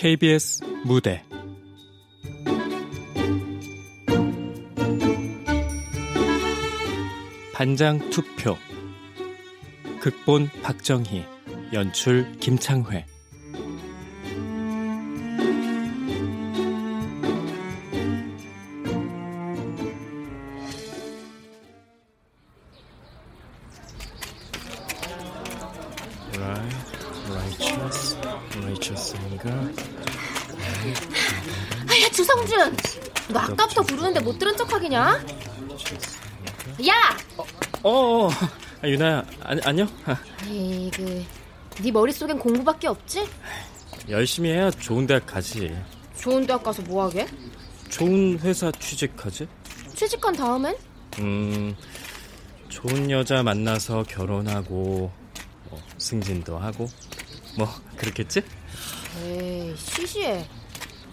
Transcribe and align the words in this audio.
KBS 0.00 0.64
무대. 0.86 1.22
반장 7.52 7.98
투표. 8.08 8.56
극본 10.00 10.48
박정희. 10.62 11.22
연출 11.74 12.32
김창회 12.38 13.04
어, 37.82 38.26
어. 38.26 38.30
아, 38.82 38.88
유나야, 38.88 39.24
안, 39.42 39.60
안녕? 39.64 39.88
에이 40.46 40.90
그 40.94 41.24
네 41.82 41.90
머릿속엔 41.90 42.38
공부밖에 42.38 42.88
없지? 42.88 43.26
열심히 44.10 44.50
해야 44.50 44.70
좋은 44.70 45.06
대학 45.06 45.24
가지. 45.24 45.74
좋은 46.18 46.46
대학 46.46 46.62
가서 46.62 46.82
뭐 46.82 47.04
하게? 47.04 47.26
좋은 47.88 48.38
회사 48.40 48.70
취직하지? 48.72 49.48
취직한 49.94 50.34
다음엔? 50.34 50.76
음, 51.20 51.74
좋은 52.68 53.10
여자 53.10 53.42
만나서 53.42 54.02
결혼하고, 54.02 55.10
뭐, 55.70 55.82
승진도 55.96 56.58
하고, 56.58 56.86
뭐, 57.56 57.66
그렇겠지? 57.96 58.42
에이 59.24 59.74
시시해 59.78 60.46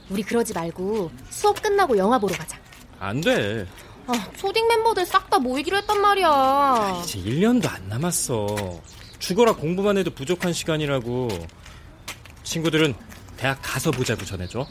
우리 0.09 0.21
그러지 0.21 0.53
말고 0.53 1.11
수업 1.29 1.61
끝나고 1.61 1.97
영화 1.97 2.19
보러 2.19 2.35
가자 2.35 2.57
안 2.99 3.21
돼. 3.21 3.65
아 4.07 4.31
초딩 4.37 4.67
멤버들 4.67 5.05
싹 5.05 5.29
다 5.29 5.39
모이기로 5.39 5.77
했단 5.77 5.99
말이야 6.01 7.01
이제 7.03 7.19
1년도 7.19 7.69
안 7.69 7.89
남았어. 7.89 8.79
죽어라 9.19 9.53
공부만 9.53 9.97
해도 9.97 10.11
부족한 10.11 10.53
시간이라고. 10.53 11.27
친구들은 12.43 12.95
대학 13.35 13.59
가서 13.61 13.91
보자고 13.91 14.23
전해줘. 14.23 14.65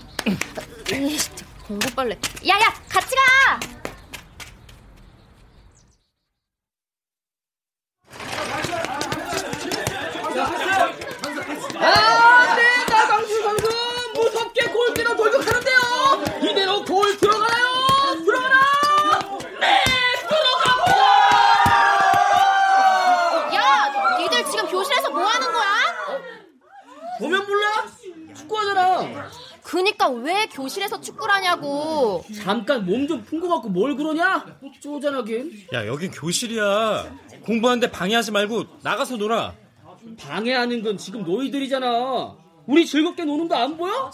공부 1.67 1.91
빨래 1.95 2.17
야야 2.49 2.73
같이 2.89 3.15
가! 3.17 3.61
아, 11.79 12.57
네, 12.57 12.63
나강수 12.89 13.43
선수 13.43 13.69
무섭게 14.15 14.67
골대로 14.69 15.17
돌격하는데요. 15.17 16.51
이대로 16.51 16.85
골 16.85 17.17
들어가나요? 17.19 17.67
들어가나? 18.25 18.57
네, 19.61 19.85
들어가고! 20.29 20.91
야 23.55 24.19
니들 24.19 24.45
지금 24.51 24.69
교실에서 24.69 25.11
뭐 25.11 25.25
하는 25.25 25.53
거야? 25.53 26.21
보면 27.19 27.47
몰라? 27.47 27.87
축구하잖아. 28.37 29.31
그니까 29.63 30.09
왜 30.09 30.47
교실에서 30.47 31.01
축구를 31.01 31.35
하냐고 31.35 32.25
잠깐 32.47 32.87
몸 32.87 33.09
좀 33.09 33.25
푼 33.25 33.41
거 33.41 33.49
같고 33.49 33.69
뭘 33.71 33.97
그러냐? 33.97 34.47
쪼잔하긴. 34.81 35.67
야, 35.75 35.85
여긴 35.89 36.13
교실이야. 36.13 37.13
공부하는데 37.45 37.91
방해하지 37.91 38.31
말고 38.31 38.65
나가서 38.83 39.17
놀아. 39.17 39.53
방해하는 40.17 40.81
건 40.85 40.97
지금 40.97 41.25
너희들이잖아. 41.25 42.37
우리 42.67 42.87
즐겁게 42.87 43.25
노는 43.25 43.49
거 43.49 43.57
안 43.57 43.77
보여? 43.77 44.13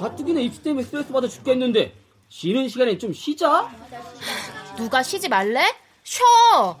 가뜩이나 0.00 0.40
입시 0.40 0.62
때문에 0.62 0.84
스트레스 0.86 1.12
받아 1.12 1.28
죽겠는데 1.28 1.94
쉬는 2.30 2.68
시간에 2.68 2.96
좀 2.96 3.12
쉬자. 3.12 3.70
누가 4.78 5.02
쉬지 5.02 5.28
말래? 5.28 5.60
쉬어 6.02 6.80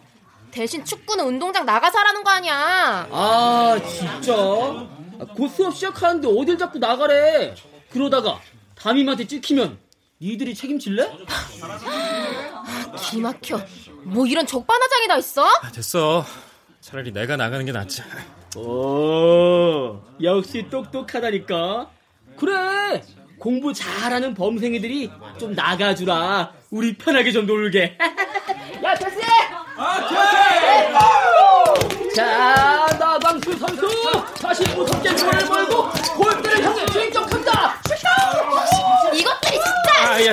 대신 0.50 0.82
축구는 0.84 1.26
운동장 1.26 1.64
나가서 1.66 1.98
하라는 1.98 2.22
거 2.24 2.30
아니야 2.30 3.06
아 3.10 3.78
진짜? 3.88 4.32
아, 4.34 5.24
곧 5.34 5.48
수업 5.48 5.74
시작하는데 5.74 6.26
어딜 6.28 6.56
자꾸 6.58 6.78
나가래? 6.78 7.54
그러다가 7.90 8.40
담임한테 8.74 9.26
찍히면 9.26 9.78
니들이 10.20 10.54
책임질래? 10.54 11.10
기막혀 12.98 13.60
뭐 14.04 14.26
이런 14.26 14.46
적반하장이 14.46 15.08
다 15.08 15.16
있어? 15.18 15.44
아, 15.44 15.70
됐어. 15.72 16.24
차라리 16.80 17.12
내가 17.12 17.36
나가는 17.36 17.64
게 17.64 17.72
낫지. 17.72 18.02
오, 18.56 20.00
역시 20.22 20.66
똑똑하다니까. 20.70 21.90
그래, 22.36 23.02
공부 23.38 23.72
잘하는 23.72 24.34
범생이들이 24.34 25.10
좀 25.38 25.54
나가주라. 25.54 26.52
우리 26.70 26.96
편하게 26.96 27.32
좀 27.32 27.46
놀게. 27.46 27.98
야, 28.82 28.94
됐어! 28.94 29.20
자, 29.20 31.13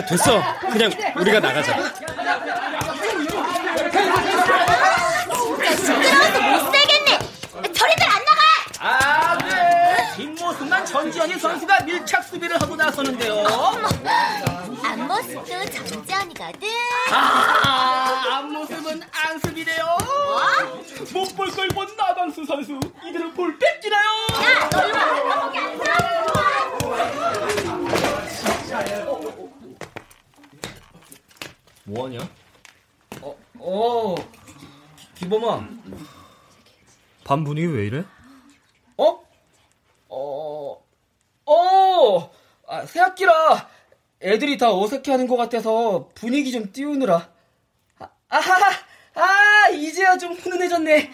야, 0.01 0.05
됐어. 0.05 0.41
그냥 0.71 0.91
우리가 1.15 1.39
나가자. 1.39 1.77
시끄러워서 5.51 6.41
못 6.41 6.71
살겠네 6.71 7.19
저리들 7.73 8.03
안 8.07 8.23
나가 8.25 8.41
아, 8.79 9.37
네. 9.37 10.13
뒷모습만 10.15 10.85
전지현이 10.85 11.37
선수가 11.39 11.81
밀착 11.83 12.23
수비를 12.23 12.59
하고 12.59 12.75
나서는데요. 12.75 13.45
앞모습도 14.83 15.45
정지언이거든 15.69 16.67
아, 17.11 18.23
앞모습은 18.37 19.01
안습이네요. 19.11 19.85
못 21.13 21.35
볼 21.35 21.51
걸 21.51 21.67
본 21.69 21.95
나강수 21.95 22.43
선수. 22.45 22.79
이대로 23.05 23.31
볼 23.33 23.57
뺏기나요? 23.59 24.01
뭐하냐? 31.83 32.19
어, 33.21 33.35
어, 33.59 34.15
기범아. 35.31 35.65
반 37.23 37.43
분위기 37.45 37.67
왜 37.67 37.85
이래? 37.87 38.03
어? 38.97 39.23
어, 40.09 40.83
어, 41.45 42.31
아, 42.67 42.85
새 42.85 42.99
학기라 42.99 43.69
애들이 44.21 44.57
다 44.57 44.73
어색해하는 44.75 45.27
것 45.27 45.37
같아서 45.37 46.09
분위기 46.15 46.51
좀 46.51 46.71
띄우느라. 46.73 47.29
아, 47.99 48.09
아하, 48.27 48.71
아, 49.15 49.69
이제야 49.69 50.17
좀 50.17 50.33
훈훈해졌네. 50.33 51.11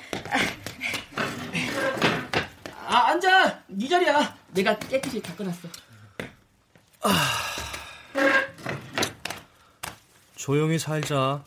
아, 2.88 3.08
앉아. 3.10 3.64
네 3.68 3.88
자리야. 3.88 4.36
내가 4.54 4.80
깨끗이 4.80 5.22
닦아놨어. 5.22 5.68
조용히 10.36 10.80
살자. 10.80 11.44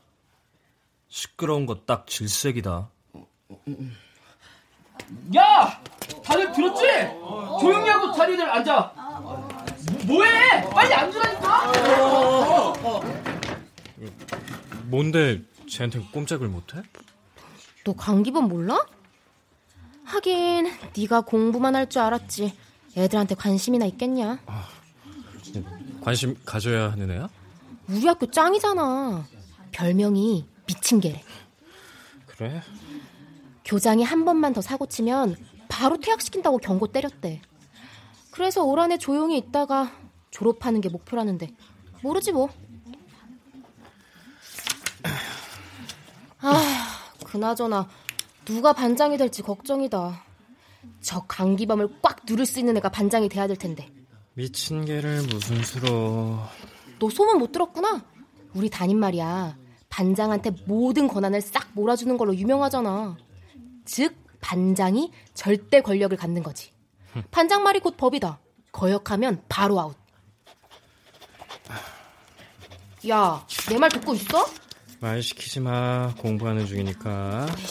시끄러운 1.20 1.66
거 1.66 1.84
딱 1.84 2.06
질색이다. 2.06 2.88
야! 5.36 5.82
다들 6.24 6.52
들었지? 6.52 6.82
조용히 7.60 7.88
하고 7.90 8.12
자리들 8.12 8.48
앉아. 8.48 8.92
뭐, 9.20 9.50
뭐해? 10.06 10.68
빨리 10.70 10.94
앉으라니까. 10.94 11.72
뭔데 14.84 15.42
쟤한테 15.68 16.00
꼼짝을 16.12 16.48
못해? 16.48 16.82
너 17.84 17.92
강기범 17.94 18.48
몰라? 18.48 18.78
하긴 20.04 20.70
네가 20.96 21.20
공부만 21.22 21.76
할 21.76 21.88
줄 21.88 22.02
알았지 22.02 22.52
애들한테 22.96 23.36
관심이나 23.36 23.86
있겠냐 23.86 24.40
관심 26.02 26.36
가져야 26.44 26.90
하는 26.90 27.10
애야? 27.12 27.28
우리 27.88 28.04
학교 28.06 28.28
짱이잖아 28.28 29.24
별명이 29.70 30.44
미친 30.70 31.00
개래 31.00 31.20
그래? 32.26 32.62
교장이 33.64 34.04
한 34.04 34.24
번만 34.24 34.52
더 34.52 34.60
사고 34.60 34.86
치면 34.86 35.36
바로 35.68 35.98
퇴학시킨다고 35.98 36.58
경고 36.58 36.86
때렸대 36.86 37.42
그래서 38.30 38.62
올 38.62 38.78
한해 38.78 38.96
조용히 38.96 39.36
있다가 39.36 39.92
졸업하는 40.30 40.80
게 40.80 40.88
목표라는데 40.88 41.48
모르지 42.02 42.32
뭐. 42.32 42.48
아, 46.38 47.12
그나저나 47.26 47.88
누가 48.44 48.72
반장이 48.72 49.18
될지 49.18 49.42
걱정이다. 49.42 50.24
저 51.02 51.20
강기범을 51.26 52.00
꽉 52.00 52.20
누를 52.26 52.46
수 52.46 52.58
있는 52.58 52.76
애가 52.78 52.88
반장이 52.90 53.28
돼야 53.28 53.46
될 53.46 53.56
텐데. 53.56 53.90
미친 54.34 54.84
개를 54.84 55.22
무슨 55.24 55.62
수로. 55.62 56.38
너 56.98 57.10
소문 57.10 57.38
못 57.38 57.52
들었구나? 57.52 58.02
우리 58.54 58.70
담임 58.70 58.98
말이야. 58.98 59.56
반장한테 59.90 60.52
모든 60.64 61.06
권한을 61.08 61.40
싹 61.42 61.68
몰아주는 61.74 62.16
걸로 62.16 62.34
유명하잖아. 62.34 63.16
즉, 63.84 64.14
반장이 64.40 65.12
절대 65.34 65.82
권력을 65.82 66.16
갖는 66.16 66.42
거지. 66.42 66.70
반장 67.30 67.62
말이 67.62 67.80
곧 67.80 67.96
법이다. 67.96 68.40
거역하면 68.72 69.42
바로 69.48 69.78
아웃. 69.80 69.96
야, 73.08 73.44
내 73.68 73.78
말 73.78 73.90
듣고 73.90 74.14
있어? 74.14 74.46
말 75.00 75.22
시키지 75.22 75.60
마. 75.60 76.14
공부하는 76.18 76.66
중이니까. 76.66 77.46
많이 77.46 77.66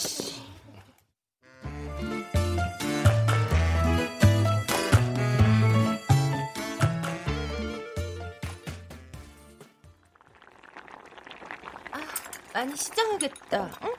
시장하겠다. 12.76 13.80
응? 13.84 13.94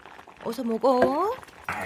어서 0.44 0.62
먹어. 0.62 1.34
아이, 1.66 1.84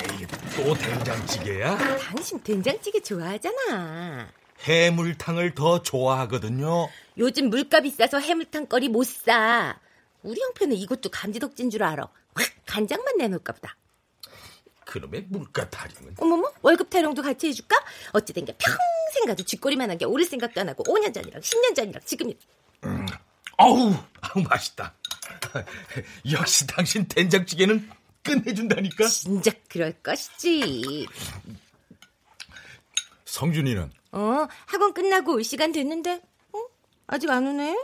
또 0.56 0.74
된장찌개야? 0.74 1.98
당신 1.98 2.42
된장찌개 2.42 3.00
좋아하잖아. 3.00 4.28
해물탕을 4.60 5.54
더 5.54 5.82
좋아하거든요. 5.82 6.88
요즘 7.18 7.50
물값이 7.50 7.90
싸서 7.90 8.18
해물탕 8.20 8.66
거리 8.66 8.88
못 8.88 9.04
사. 9.04 9.78
우리 10.22 10.40
형편은 10.40 10.76
이것도 10.76 11.10
감지덕진 11.10 11.70
줄 11.70 11.82
알아. 11.82 12.08
확 12.34 12.46
간장만 12.66 13.18
내놓을까 13.18 13.52
보다. 13.52 13.76
그놈의 14.86 15.26
물가 15.28 15.68
타령은. 15.68 16.14
어머머 16.18 16.50
월급 16.62 16.88
타령도 16.90 17.22
같이 17.22 17.48
해줄까? 17.48 17.76
어찌된 18.12 18.44
게 18.44 18.54
평생 18.56 19.26
가도 19.26 19.42
쥐꼬리만 19.42 19.90
한 19.90 19.98
게 19.98 20.04
오를 20.04 20.24
생각도 20.24 20.60
안 20.60 20.68
하고 20.68 20.84
5년 20.84 21.12
전이랑 21.12 21.40
10년 21.40 21.74
전이랑 21.74 22.02
지금이 22.04 22.36
어우, 23.56 23.92
아우, 24.20 24.42
맛있다. 24.48 24.94
역시 26.32 26.66
당신 26.66 27.06
된장찌개는 27.06 27.88
끝내준다니까. 28.22 29.06
진짜 29.06 29.50
그럴 29.68 29.92
것이지. 30.02 31.06
성준이는 33.24 33.90
어 34.12 34.46
학원 34.66 34.94
끝나고 34.94 35.34
올 35.34 35.44
시간 35.44 35.72
됐는데 35.72 36.22
어? 36.52 36.58
아직 37.06 37.30
안 37.30 37.46
오네? 37.46 37.76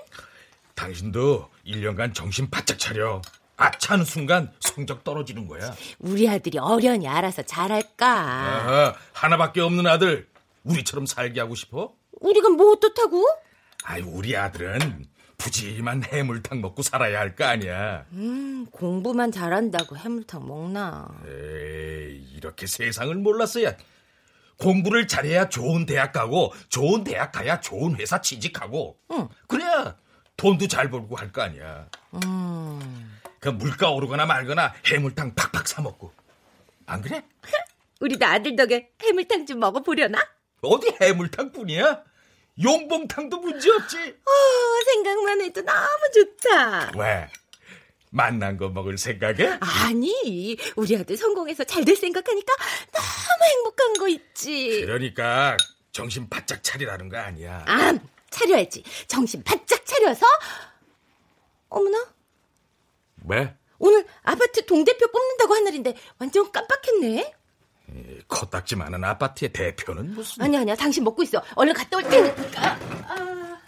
당신도 0.74 1.50
1년간 1.66 2.14
정신 2.14 2.48
바짝 2.48 2.78
차려. 2.78 3.20
아차는 3.56 4.06
순간 4.06 4.50
성적 4.60 5.04
떨어지는 5.04 5.46
거야. 5.46 5.74
우리 5.98 6.26
아들이 6.26 6.56
어련히 6.56 7.06
알아서 7.06 7.42
잘할까? 7.42 8.06
아하, 8.08 8.96
하나밖에 9.12 9.60
없는 9.60 9.86
아들 9.86 10.26
우리처럼 10.64 11.04
살게 11.04 11.40
하고 11.40 11.54
싶어? 11.54 11.92
우리가 12.20 12.48
뭐 12.48 12.72
어떻다고? 12.72 13.26
아이 13.84 14.00
우리 14.00 14.34
아들은 14.34 15.06
푸짐한 15.40 16.04
해물탕 16.04 16.60
먹고 16.60 16.82
살아야 16.82 17.18
할 17.20 17.34
거 17.34 17.44
아니야. 17.44 18.04
음, 18.12 18.66
공부만 18.70 19.32
잘한다고 19.32 19.96
해물탕 19.96 20.46
먹나? 20.46 21.08
에이 21.26 22.26
이렇게 22.36 22.66
세상을 22.66 23.14
몰랐어야. 23.16 23.74
공부를 24.58 25.06
잘해야 25.06 25.48
좋은 25.48 25.86
대학 25.86 26.12
가고 26.12 26.52
좋은 26.68 27.02
대학 27.04 27.32
가야 27.32 27.60
좋은 27.60 27.96
회사 27.96 28.20
취직하고 28.20 28.98
응. 29.10 29.28
그래야 29.48 29.96
돈도 30.36 30.68
잘 30.68 30.90
벌고 30.90 31.16
할 31.16 31.32
거 31.32 31.42
아니야. 31.42 31.86
음, 32.24 33.18
그 33.38 33.48
물가 33.48 33.90
오르거나 33.90 34.26
말거나 34.26 34.74
해물탕 34.86 35.34
팍팍 35.34 35.66
사 35.66 35.80
먹고 35.80 36.12
안 36.86 37.00
그래? 37.00 37.22
우리 38.00 38.18
도 38.18 38.26
아들 38.26 38.56
덕에 38.56 38.90
해물탕 39.02 39.46
좀 39.46 39.60
먹어보려나? 39.60 40.18
어디 40.62 40.94
해물탕뿐이야? 41.00 42.02
용봉탕도 42.62 43.38
문제 43.38 43.70
없지. 43.70 43.96
어, 43.98 44.30
생각만 44.92 45.40
해도 45.40 45.62
너무 45.62 45.88
좋다. 46.14 46.92
왜? 46.98 47.28
만난 48.10 48.56
거 48.56 48.68
먹을 48.68 48.98
생각에? 48.98 49.58
아니, 49.60 50.56
우리 50.76 50.96
아들 50.96 51.16
성공해서 51.16 51.64
잘 51.64 51.84
될 51.84 51.96
생각하니까 51.96 52.52
너무 52.92 53.50
행복한 53.50 53.92
거 53.94 54.08
있지. 54.08 54.80
그러니까 54.84 55.56
정신 55.92 56.28
바짝 56.28 56.62
차리라는 56.62 57.08
거 57.08 57.16
아니야. 57.18 57.64
아, 57.66 57.94
차려야지. 58.30 58.82
정신 59.06 59.42
바짝 59.44 59.84
차려서. 59.86 60.26
어머나, 61.68 62.04
왜? 63.28 63.54
오늘 63.78 64.04
아파트 64.22 64.66
동대표 64.66 65.06
뽑는다고 65.10 65.54
한 65.54 65.64
날인데 65.64 65.94
완전 66.18 66.50
깜빡했네. 66.50 67.32
코딱지 68.28 68.76
많은 68.76 69.02
아파트의 69.04 69.52
대표는 69.52 70.14
무슨? 70.14 70.42
아니 70.42 70.56
아니야, 70.56 70.74
당신 70.76 71.04
먹고 71.04 71.22
있어. 71.22 71.42
얼른 71.56 71.74
갔다 71.74 71.96
올 71.96 72.02
테니까. 72.04 72.78
아, 73.08 73.60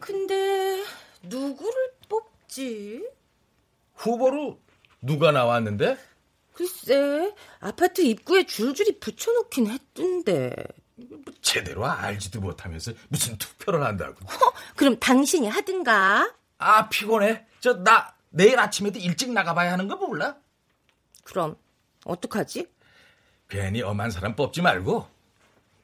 근데 0.00 0.84
누구를 1.22 1.92
뽑지? 2.08 3.06
후보로 3.94 4.60
누가 5.02 5.32
나왔는데? 5.32 5.98
글쎄, 6.54 7.32
아파트 7.60 8.00
입구에 8.00 8.44
줄줄이 8.44 8.98
붙여놓긴 8.98 9.68
했던데. 9.68 10.54
제대로 11.42 11.86
알지도 11.86 12.40
못하면서 12.40 12.92
무슨 13.08 13.38
투표를 13.38 13.84
한다고? 13.84 14.16
어, 14.24 14.52
그럼 14.76 14.98
당신이 14.98 15.48
하든가. 15.48 16.34
아 16.58 16.88
피곤해. 16.88 17.46
저 17.60 17.74
나 17.84 18.12
내일 18.30 18.58
아침에도 18.58 18.98
일찍 18.98 19.32
나가봐야 19.32 19.72
하는 19.72 19.86
거 19.88 19.96
몰라? 19.96 20.36
그럼 21.24 21.56
어떡하지? 22.04 22.66
괜히 23.48 23.82
엄한 23.82 24.10
사람 24.10 24.36
뽑지 24.36 24.62
말고 24.62 25.06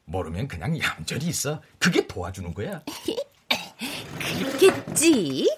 모르면 0.05 0.49
그냥 0.49 0.78
얌전히 0.78 1.26
있어. 1.26 1.61
그게 1.78 2.06
도와주는 2.06 2.52
거야. 2.52 2.82
그렇겠지. 4.19 5.49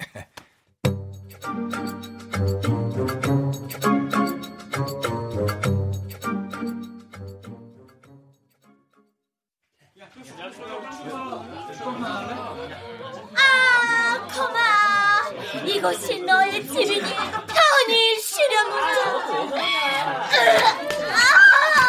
아. 13.34 13.66
이곳이 15.66 16.20
너의 16.22 16.66
집이니 16.66 17.00
편히 17.00 18.20
쉬려 18.20 18.56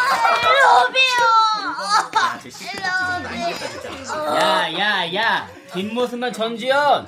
무자. 0.07 0.09
아, 0.09 0.09
로비오. 0.85 1.17
야, 4.35 4.39
야, 4.79 5.13
야. 5.15 5.47
뒷모습만 5.73 6.31
전지현. 6.33 7.07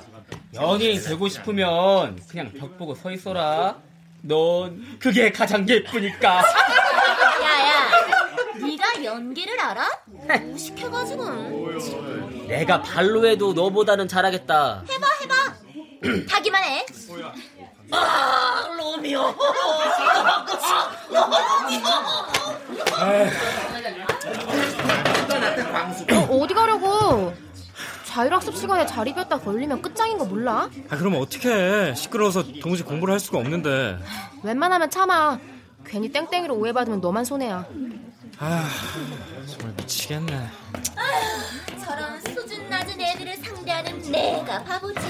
연예인 0.54 1.00
되고 1.02 1.28
싶으면 1.28 2.20
그냥 2.28 2.52
벽 2.58 2.76
보고 2.76 2.94
서 2.94 3.10
있어라. 3.10 3.76
넌 4.22 4.98
그게 4.98 5.30
가장 5.32 5.66
예쁘니까. 5.68 6.42
야야, 7.42 7.90
네가 8.60 9.02
연기를 9.04 9.58
알아? 9.60 9.88
무식해가지고. 10.42 11.70
내가 12.48 12.82
발로 12.82 13.26
해도 13.26 13.52
너보다는 13.54 14.08
잘하겠다. 14.08 14.84
해봐, 14.90 15.06
해봐. 15.22 15.34
하기만 16.28 16.64
해. 16.64 16.84
아, 17.92 18.68
로미오. 18.76 19.20
어, 26.12 26.38
어디 26.42 26.54
가려고? 26.54 27.34
자율학습 28.04 28.56
시간에 28.56 28.84
자리 28.86 29.14
비었다 29.14 29.38
걸리면 29.38 29.82
끝장인 29.82 30.18
거 30.18 30.24
몰라? 30.24 30.68
아, 30.90 30.96
그럼 30.96 31.14
어떡해. 31.16 31.94
시끄러워서 31.94 32.42
동시에 32.60 32.84
공부를 32.84 33.12
할 33.12 33.20
수가 33.20 33.38
없는데. 33.38 33.98
웬만하면 34.42 34.90
참아. 34.90 35.38
괜히 35.86 36.10
땡땡이로 36.10 36.54
오해받으면 36.56 37.00
너만 37.00 37.24
손해야. 37.24 37.64
아, 38.38 38.68
정말 39.46 39.74
미치겠네. 39.76 40.48
저런 41.84 42.20
수준 42.20 42.68
낮은 42.68 43.00
애들을 43.00 43.36
상대하는 43.36 44.10
내가 44.10 44.62
바보지. 44.64 45.00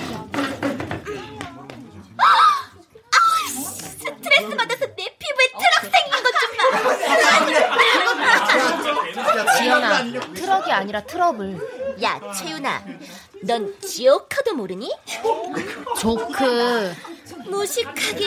아, 9.91 10.33
트럭이 10.35 10.73
아니라 10.73 11.01
트러블. 11.03 11.59
야, 12.03 12.21
최윤아, 12.33 12.85
넌 13.43 13.75
지오카도 13.81 14.55
모르니? 14.55 14.91
조크. 15.99 16.93
무식하게 17.47 18.27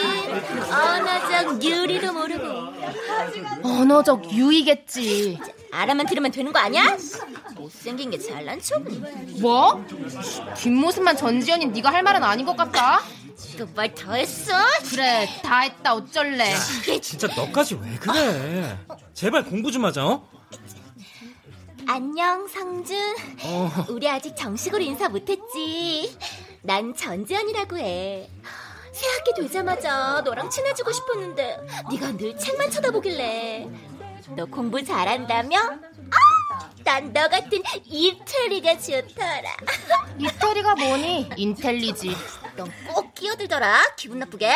언어적 0.70 1.64
유리도 1.64 2.14
모르고 2.14 2.46
언어적 3.64 4.32
유의겠지. 4.32 5.40
알아만 5.72 6.06
들으면 6.08 6.32
되는 6.32 6.52
거 6.52 6.60
아니야? 6.60 6.98
못생긴 7.56 8.12
게 8.12 8.20
잘난 8.20 8.60
척은. 8.62 9.40
뭐? 9.42 9.84
뒷모습만 10.58 11.16
전지현이 11.18 11.68
네가 11.68 11.92
할 11.92 12.04
말은 12.04 12.24
아닌 12.24 12.46
것 12.46 12.56
같다. 12.58 13.02
그말 13.58 13.94
더 13.94 14.14
했어? 14.14 14.54
그래, 14.90 15.28
다 15.44 15.60
했다. 15.60 15.94
어쩔래. 15.96 16.54
진짜 17.02 17.28
너까지 17.36 17.76
왜 17.82 17.96
그래? 18.00 18.78
제발 19.14 19.44
공부 19.46 19.72
좀 19.72 19.86
하자, 19.86 20.06
어? 20.06 20.28
안녕, 21.88 22.48
성준. 22.48 22.98
어. 23.44 23.72
우리 23.90 24.10
아직 24.10 24.36
정식으로 24.36 24.82
인사 24.84 25.10
못했지. 25.10 26.18
난 26.62 26.96
전지현이라고 26.96 27.78
해. 27.78 28.30
새학기 28.92 29.34
되자마자 29.36 30.22
너랑 30.24 30.50
친해지고 30.50 30.92
싶었는데 30.92 31.58
네가 31.92 32.12
늘 32.18 32.38
책만 32.38 32.70
쳐다보길래 32.70 33.68
너 34.36 34.46
공부 34.46 34.84
잘한다며? 34.84 35.58
아, 35.60 36.70
난 36.84 37.12
너 37.12 37.28
같은 37.28 37.62
이태리가 37.86 38.78
좋더라. 38.80 39.58
이태리가 40.20 40.76
뭐니? 40.76 41.30
인텔리지. 41.38 42.16
넌 42.56 42.70
꼭 42.88 43.14
끼어들더라. 43.16 43.96
기분 43.96 44.20
나쁘게. 44.20 44.54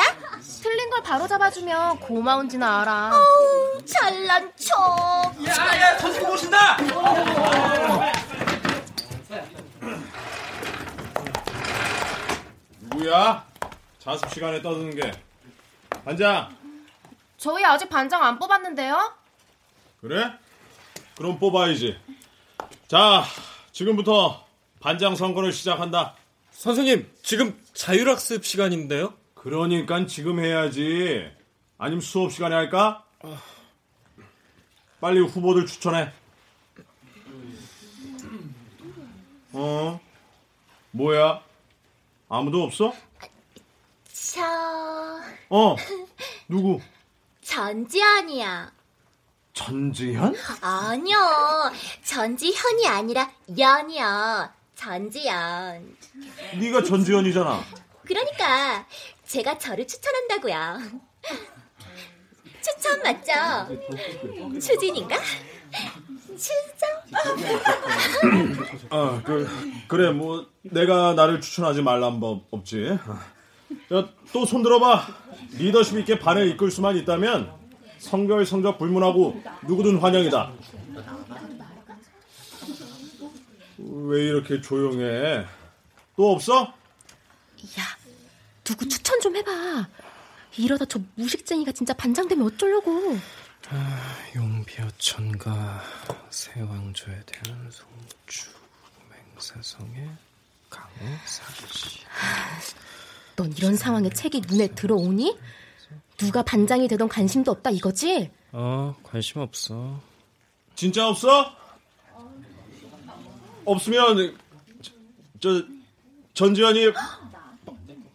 틀린 0.61 0.89
걸 0.89 1.01
바로 1.01 1.27
잡아주면 1.27 1.99
고마운지는 1.99 2.65
알아. 2.67 3.11
어우, 3.15 3.85
잘난 3.85 4.51
척. 4.55 5.33
야 5.47 5.77
야 5.77 5.97
선생님 5.97 6.31
오신다. 6.31 6.77
누구야? 12.81 13.45
자습 13.99 14.29
시간에 14.31 14.61
떠드는 14.61 14.95
게. 14.95 15.11
반장, 16.03 16.55
저희 17.37 17.63
아직 17.65 17.89
반장 17.89 18.23
안 18.23 18.39
뽑았는데요? 18.39 19.13
그래? 20.01 20.31
그럼 21.17 21.37
뽑아야지. 21.39 21.97
자, 22.87 23.23
지금부터 23.71 24.45
반장 24.79 25.15
선거를 25.15 25.51
시작한다. 25.51 26.15
선생님, 26.57 27.07
지금 27.21 27.55
자율학습 27.75 28.43
시간인데요? 28.43 29.13
그러니까 29.35 30.07
지금 30.07 30.39
해야지. 30.39 31.31
아니면 31.77 32.01
수업 32.01 32.31
시간에 32.33 32.55
할까? 32.55 33.05
빨리 34.99 35.19
후보들 35.19 35.67
추천해. 35.67 36.11
어? 39.53 39.99
뭐야? 40.89 41.43
아무도 42.27 42.63
없어? 42.63 42.91
저 44.11 44.41
어, 45.51 45.75
누구? 46.49 46.81
전지현이야. 47.43 48.71
전지현? 49.53 50.35
아니요. 50.61 51.17
전지현이 52.03 52.87
아니라 52.87 53.31
연이요. 53.55 54.56
전지현. 54.77 55.97
네가 56.59 56.83
전지현이잖아. 56.83 57.63
그러니까 58.05 58.85
제가 59.25 59.57
저를 59.57 59.87
추천한다고요. 59.87 60.77
추천 62.61 63.01
맞죠? 63.01 63.31
추진인가? 64.59 65.17
추천? 66.37 66.89
아, 68.89 69.21
그, 69.25 69.49
그래, 69.87 70.11
뭐, 70.11 70.47
내가 70.61 71.13
나를 71.13 71.41
추천하지 71.41 71.81
말란 71.81 72.19
법 72.19 72.45
없지. 72.51 72.97
야, 73.93 74.09
또 74.31 74.45
손들어봐. 74.45 75.07
리더십 75.57 75.97
있게 75.99 76.19
반을 76.19 76.47
이끌 76.49 76.69
수만 76.69 76.95
있다면 76.97 77.51
성별, 77.97 78.45
성적 78.45 78.77
불문하고 78.77 79.41
누구든 79.67 79.97
환영이다. 79.97 80.51
왜 83.77 84.23
이렇게 84.25 84.61
조용해? 84.61 85.45
또 86.15 86.31
없어? 86.31 86.63
야, 86.63 87.83
누구 88.63 88.87
추천 88.87 89.19
좀 89.21 89.35
해봐. 89.35 89.87
이러다 90.57 90.85
저 90.85 90.99
무식쟁이가 91.15 91.71
진짜 91.71 91.93
반장 91.93 92.27
되면 92.27 92.45
어쩌려고. 92.47 93.17
용비어 94.35 94.87
천가 94.97 95.83
세왕조에 96.29 97.21
대한 97.25 97.69
송주 97.69 98.49
맹사성의 99.35 100.09
강호 100.69 100.89
사시 101.25 101.99
넌 103.35 103.51
이런 103.57 103.75
상황에 103.75 104.09
책이 104.09 104.41
눈에 104.47 104.67
들어오니? 104.67 105.37
누가 106.17 106.43
반장이 106.43 106.87
되던 106.87 107.09
관심도 107.09 107.51
없다 107.51 107.69
이거지? 107.71 108.31
어 108.53 108.95
관심 109.03 109.41
없어 109.41 110.01
진짜 110.75 111.07
없어? 111.09 111.53
없으면 113.67 114.37
저, 114.81 114.91
저 115.39 115.63
전지현이 116.33 116.93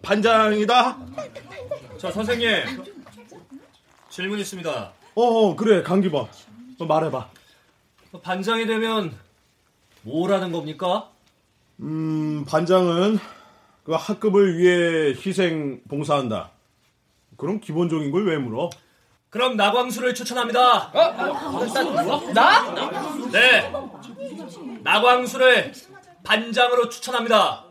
반장이다? 0.01 0.99
자, 1.99 2.11
선생님. 2.11 2.49
질문 4.09 4.39
있습니다. 4.39 4.93
어, 5.15 5.57
그래, 5.57 5.83
강기범. 5.83 6.27
너 6.79 6.87
말해봐. 6.87 7.31
반장이 8.23 8.67
되면 8.67 9.15
뭘 10.03 10.33
하는 10.33 10.53
겁니까? 10.53 11.11
음, 11.81 12.45
반장은 12.47 13.19
그 13.85 13.93
학급을 13.93 14.59
위해 14.59 15.13
희생 15.15 15.83
봉사한다. 15.89 16.51
그럼 17.37 17.61
기본적인 17.61 18.11
걸 18.11 18.25
왜 18.27 18.39
물어? 18.39 18.71
그럼 19.33 19.57
나광수를 19.57 20.15
추천합니다. 20.15 20.93
나? 22.35 22.75
네. 23.33 23.73
나광수를 24.83 25.73
반장으로 26.23 26.91
추천합니다. 26.91 27.65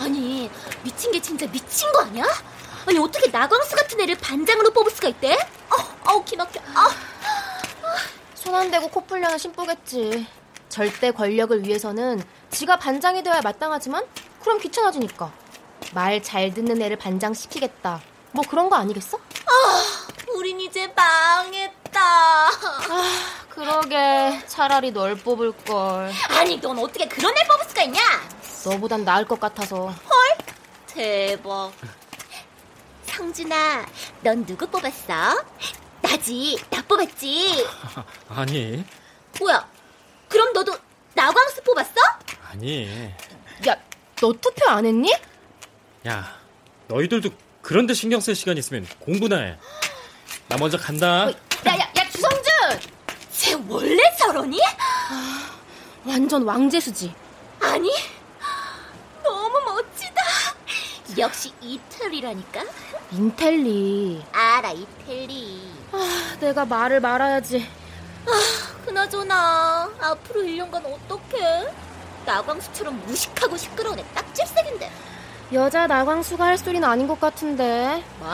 아니 0.00 0.50
미친 0.82 1.12
게 1.12 1.22
진짜 1.22 1.46
미친 1.46 1.92
거 1.92 2.00
아니야? 2.00 2.24
아니 2.88 2.98
어떻게 2.98 3.30
나광수 3.30 3.76
같은 3.76 4.00
애를 4.00 4.16
반장으로 4.16 4.72
뽑을 4.72 4.90
수가 4.90 5.06
있대? 5.10 5.34
어, 5.34 6.10
어우 6.10 6.24
기막혀. 6.24 6.58
아, 6.74 6.90
손 8.42 8.54
안 8.54 8.70
대고 8.70 8.88
코 8.88 9.00
풀려는 9.04 9.38
심보겠지. 9.38 10.26
절대 10.68 11.10
권력을 11.10 11.64
위해서는 11.66 12.22
지가 12.50 12.78
반장이 12.78 13.22
되어야 13.22 13.40
마땅하지만 13.42 14.04
그럼 14.40 14.58
귀찮아지니까. 14.58 15.30
말 15.92 16.22
잘 16.22 16.52
듣는 16.54 16.80
애를 16.80 16.96
반장 16.96 17.34
시키겠다. 17.34 18.00
뭐 18.32 18.44
그런 18.48 18.70
거 18.70 18.76
아니겠어? 18.76 19.18
우린 20.34 20.60
이제 20.60 20.86
망했다. 20.94 22.00
그러게 23.50 24.40
차라리 24.46 24.92
널 24.92 25.16
뽑을 25.16 25.52
걸. 25.52 26.10
아니 26.30 26.60
넌 26.60 26.78
어떻게 26.78 27.06
그런 27.08 27.32
애 27.36 27.46
뽑을 27.46 27.64
수가 27.68 27.82
있냐? 27.82 28.00
너보단 28.64 29.04
나을 29.04 29.26
것 29.26 29.38
같아서. 29.40 29.92
대박. 30.86 31.72
성준아, 33.06 33.84
넌 34.22 34.46
누구 34.46 34.66
뽑았어? 34.66 35.44
나지, 36.02 36.58
나 36.70 36.82
뽑았지. 36.82 37.66
아니 38.28 38.84
뭐야? 39.38 39.68
그럼 40.28 40.52
너도 40.52 40.76
나광수 41.14 41.62
뽑았어? 41.62 41.92
아니 42.50 43.12
야, 43.68 43.76
너 44.20 44.32
투표 44.32 44.68
안 44.68 44.84
했니? 44.86 45.12
야 46.06 46.36
너희들도 46.88 47.30
그런데 47.62 47.94
신경 47.94 48.20
쓸 48.20 48.34
시간 48.34 48.56
있으면 48.56 48.86
공부나 49.00 49.36
해 49.38 49.56
나 50.48 50.56
먼저 50.56 50.76
간다 50.76 51.28
야, 51.28 51.32
야, 51.68 51.92
야, 51.96 52.10
주성준! 52.10 52.42
쟤 53.30 53.54
원래 53.68 54.02
저러니? 54.18 54.58
완전 56.04 56.42
왕재수지. 56.42 57.14
아니, 57.60 57.88
너무 59.22 59.60
멋지다. 59.60 60.22
역시 61.18 61.52
이태리라니까. 61.60 62.64
인텔리. 63.12 64.22
알아, 64.32 64.70
이태리. 64.72 65.72
아, 65.92 66.36
내가 66.40 66.64
말을 66.64 67.00
말아야지. 67.00 67.66
그나저나 68.84 69.90
앞으로 70.00 70.42
1년간 70.42 70.84
어떡해? 70.84 71.74
나광수처럼 72.26 73.00
무식하고 73.06 73.56
시끄러운 73.56 73.98
애 73.98 74.04
딱 74.14 74.32
질색인데. 74.34 74.90
여자 75.52 75.86
나광수가 75.86 76.44
할 76.44 76.56
소리는 76.58 76.86
아닌 76.86 77.08
것 77.08 77.18
같은데. 77.18 78.04
뭐? 78.20 78.28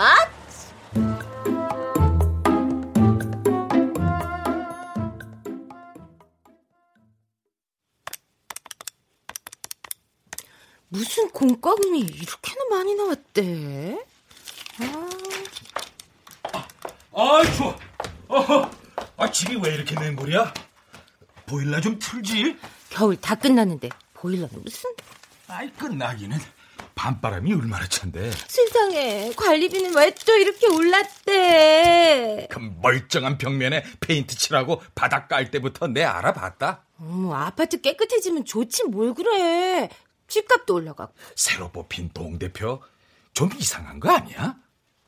무슨 10.88 11.28
공과금이 11.30 11.99
이렇게나 12.00 12.64
많이 12.71 12.95
나왔대? 12.95 14.04
아이 17.14 17.52
추워. 17.56 17.76
어허. 18.28 18.71
아 19.16 19.30
집이 19.30 19.56
왜 19.62 19.75
이렇게 19.75 19.95
냉골이야? 19.99 20.52
보일러 21.47 21.80
좀 21.80 21.99
틀지. 21.99 22.59
겨울 22.90 23.16
다 23.21 23.35
끝났는데 23.35 23.88
보일러는 24.14 24.62
무슨? 24.62 24.90
아이 25.49 25.71
끝나기는 25.73 26.38
밤바람이 26.95 27.52
얼마나 27.54 27.87
찬데. 27.88 28.30
세상에 28.49 29.33
관리비는 29.37 29.95
왜 29.97 30.11
또 30.26 30.37
이렇게 30.37 30.66
올랐대? 30.66 32.49
그 32.50 32.59
멀쩡한 32.59 33.38
벽면에 33.38 33.85
페인트 34.00 34.37
칠하고 34.37 34.83
바닥 34.95 35.28
깔 35.28 35.50
때부터 35.50 35.87
내 35.88 36.02
알아봤다. 36.04 36.83
어머, 36.99 37.35
아파트 37.35 37.80
깨끗해지면 37.80 38.45
좋지 38.45 38.85
뭘 38.85 39.14
그래. 39.14 39.88
집값도 40.28 40.75
올라가고. 40.75 41.14
새로 41.37 41.71
뽑힌 41.71 42.11
동 42.12 42.38
대표 42.38 42.83
좀 43.35 43.50
이상한 43.59 44.00
거 44.00 44.11
아니야? 44.11 44.56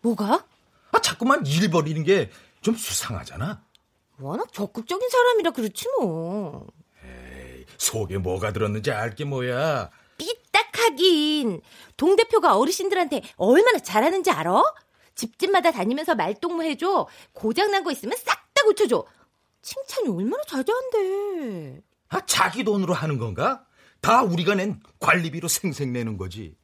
뭐가? 0.09 0.45
아 0.93 1.01
자꾸만 1.01 1.45
일 1.47 1.71
벌이는 1.71 2.05
게 2.05 2.31
좀 2.61 2.75
수상하잖아. 2.75 3.63
워낙 4.19 4.53
적극적인 4.53 5.09
사람이라 5.09 5.53
그렇지 5.53 5.87
뭐. 6.01 6.67
속에 7.77 8.19
뭐가 8.19 8.53
들었는지 8.53 8.91
알게 8.91 9.25
뭐야. 9.25 9.91
삐딱하긴. 10.17 11.61
동대표가 11.97 12.57
어르신들한테 12.59 13.23
얼마나 13.37 13.79
잘하는지 13.79 14.31
알아? 14.33 14.63
집집마다 15.15 15.71
다니면서 15.71 16.17
말동무 16.17 16.65
해줘. 16.65 17.07
고장난 17.33 17.85
거 17.85 17.93
있으면 17.93 18.17
싹 18.19 18.49
다 18.55 18.65
고쳐줘. 18.65 19.05
칭찬이 19.63 20.09
얼마나 20.09 20.43
자자한데. 20.43 21.81
아 22.09 22.27
자기 22.27 22.65
돈으로 22.65 22.93
하는 22.93 23.19
건가? 23.19 23.65
다 24.01 24.23
우리가 24.25 24.57
낸 24.57 24.81
관리비로 24.99 25.47
생색내는 25.47 26.17
거지. 26.19 26.57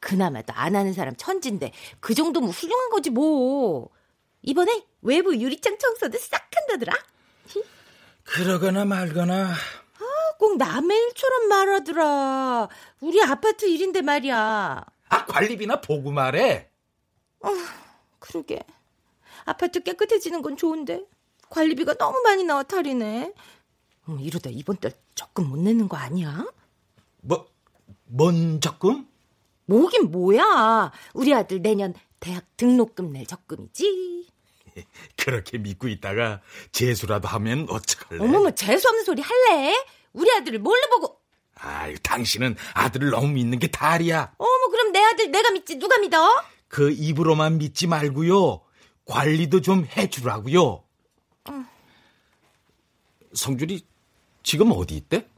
그나마 0.00 0.42
도안 0.42 0.74
하는 0.74 0.92
사람 0.92 1.14
천진데 1.16 1.72
그 2.00 2.14
정도면 2.14 2.50
훌륭한 2.50 2.90
거지 2.90 3.10
뭐. 3.10 3.90
이번에 4.42 4.84
외부 5.02 5.36
유리창 5.36 5.78
청소도 5.78 6.18
싹 6.18 6.48
한다더라. 6.54 6.94
그러거나 8.24 8.84
말거나 8.84 9.52
꼭 10.38 10.56
남의 10.56 10.96
일처럼 10.96 11.48
말하더라. 11.48 12.68
우리 13.00 13.22
아파트 13.22 13.66
일인데 13.66 14.00
말이야. 14.00 14.84
아 15.10 15.26
관리비나 15.26 15.82
보고 15.82 16.10
말해. 16.10 16.70
그러게. 18.18 18.64
아파트 19.44 19.82
깨끗해지는 19.82 20.40
건 20.40 20.56
좋은데 20.56 21.04
관리비가 21.50 21.94
너무 21.94 22.22
많이 22.22 22.44
나와 22.44 22.62
탈이네. 22.62 23.34
음, 24.08 24.20
이러다 24.20 24.48
이번 24.50 24.78
달 24.78 24.92
적금 25.14 25.50
못 25.50 25.58
내는 25.58 25.88
거 25.88 25.98
아니야? 25.98 26.46
뭐, 27.20 27.46
뭔 28.06 28.60
적금? 28.62 29.06
뭐긴 29.70 30.10
뭐야. 30.10 30.90
우리 31.14 31.32
아들 31.32 31.62
내년 31.62 31.94
대학 32.18 32.44
등록금 32.56 33.12
낼 33.12 33.24
적금이지. 33.24 34.26
그렇게 35.16 35.58
믿고 35.58 35.86
있다가 35.86 36.40
재수라도 36.72 37.28
하면 37.28 37.66
어떡할래? 37.70 38.22
어머머 38.22 38.50
재수 38.50 38.88
없는 38.88 39.04
소리 39.04 39.22
할래? 39.22 39.76
우리 40.12 40.30
아들을 40.32 40.58
뭘로 40.58 40.82
보고? 40.90 41.20
아유, 41.54 41.96
당신은 42.00 42.56
아들을 42.74 43.10
너무 43.10 43.28
믿는 43.28 43.60
게 43.60 43.68
달이야. 43.68 44.34
어머 44.38 44.68
그럼 44.70 44.90
내 44.92 44.98
아들 45.04 45.30
내가 45.30 45.50
믿지 45.52 45.76
누가 45.76 45.98
믿어? 45.98 46.42
그 46.66 46.90
입으로만 46.90 47.58
믿지 47.58 47.86
말고요. 47.86 48.62
관리도 49.04 49.60
좀 49.60 49.86
해주라고요. 49.96 50.82
성준이 53.34 53.86
지금 54.42 54.72
어디 54.72 54.96
있대? 54.96 55.28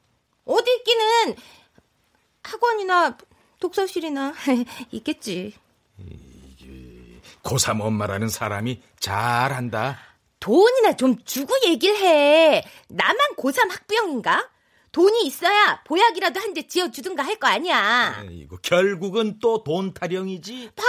어디 0.46 0.74
있기는 0.76 1.36
학원이나 2.42 3.16
독서실이나 3.62 4.34
있겠지. 4.90 5.54
고3 7.44 7.80
엄마라는 7.80 8.28
사람이 8.28 8.82
잘한다. 8.98 9.98
돈이나 10.40 10.96
좀 10.96 11.16
주고 11.24 11.54
얘기를 11.64 11.96
해. 11.96 12.64
나만 12.88 13.16
고3 13.38 13.70
학부형인가? 13.70 14.48
돈이 14.92 15.24
있어야 15.26 15.80
보약이라도 15.84 16.38
한 16.40 16.52
대 16.54 16.66
지어주든가 16.66 17.22
할 17.24 17.36
거 17.38 17.46
아니야. 17.46 18.16
아이고, 18.18 18.58
결국은 18.62 19.38
또 19.38 19.62
돈 19.64 19.94
타령이지. 19.94 20.70
봐, 20.76 20.82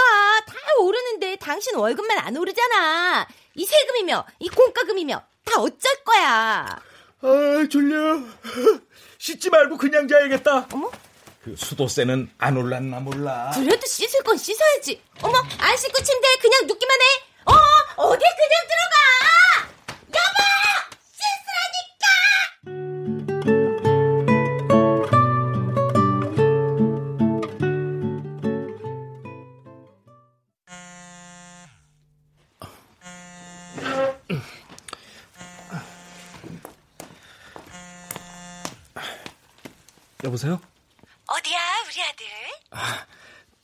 다 0.46 0.54
오르는데 0.80 1.36
당신 1.36 1.76
월급만 1.76 2.18
안 2.18 2.36
오르잖아. 2.36 3.26
이 3.54 3.64
세금이며, 3.64 4.26
이 4.40 4.48
공과금이며, 4.50 5.22
다 5.44 5.60
어쩔 5.60 5.94
거야. 6.04 6.66
아, 7.22 7.66
졸려. 7.70 8.20
씻지 9.18 9.48
말고 9.48 9.78
그냥 9.78 10.06
자야겠다. 10.06 10.68
어머? 10.72 10.90
그 11.44 11.54
수도세는 11.56 12.30
안 12.38 12.56
올랐나 12.56 13.00
몰라. 13.00 13.50
그래도 13.54 13.86
씻을 13.86 14.22
건 14.22 14.34
씻어야지. 14.38 14.98
어머, 15.20 15.36
안 15.58 15.76
씻고 15.76 16.02
침대에 16.02 16.36
그냥 16.40 16.66
눕기만 16.66 16.96
해. 16.98 17.04
어, 17.44 17.52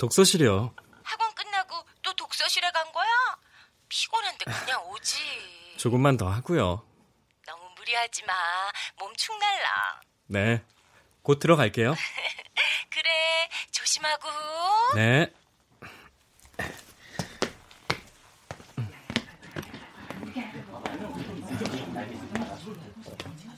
독서실이요. 0.01 0.75
학원 1.03 1.35
끝나고 1.35 1.77
또 2.01 2.15
독서실에 2.15 2.71
간 2.71 2.91
거야? 2.91 3.07
피곤한데 3.91 4.47
그냥 4.47 4.83
오지. 4.89 5.77
조금만 5.77 6.17
더 6.17 6.27
하고요. 6.27 6.83
너무 7.47 7.65
무리하지 7.77 8.25
마. 8.25 8.33
몸 8.99 9.15
축날라. 9.15 10.01
네. 10.27 10.65
곧 11.23 11.39
들어갈게요. 11.39 11.95
그래, 12.89 13.11
조심하고. 13.73 14.29
네. 14.95 15.31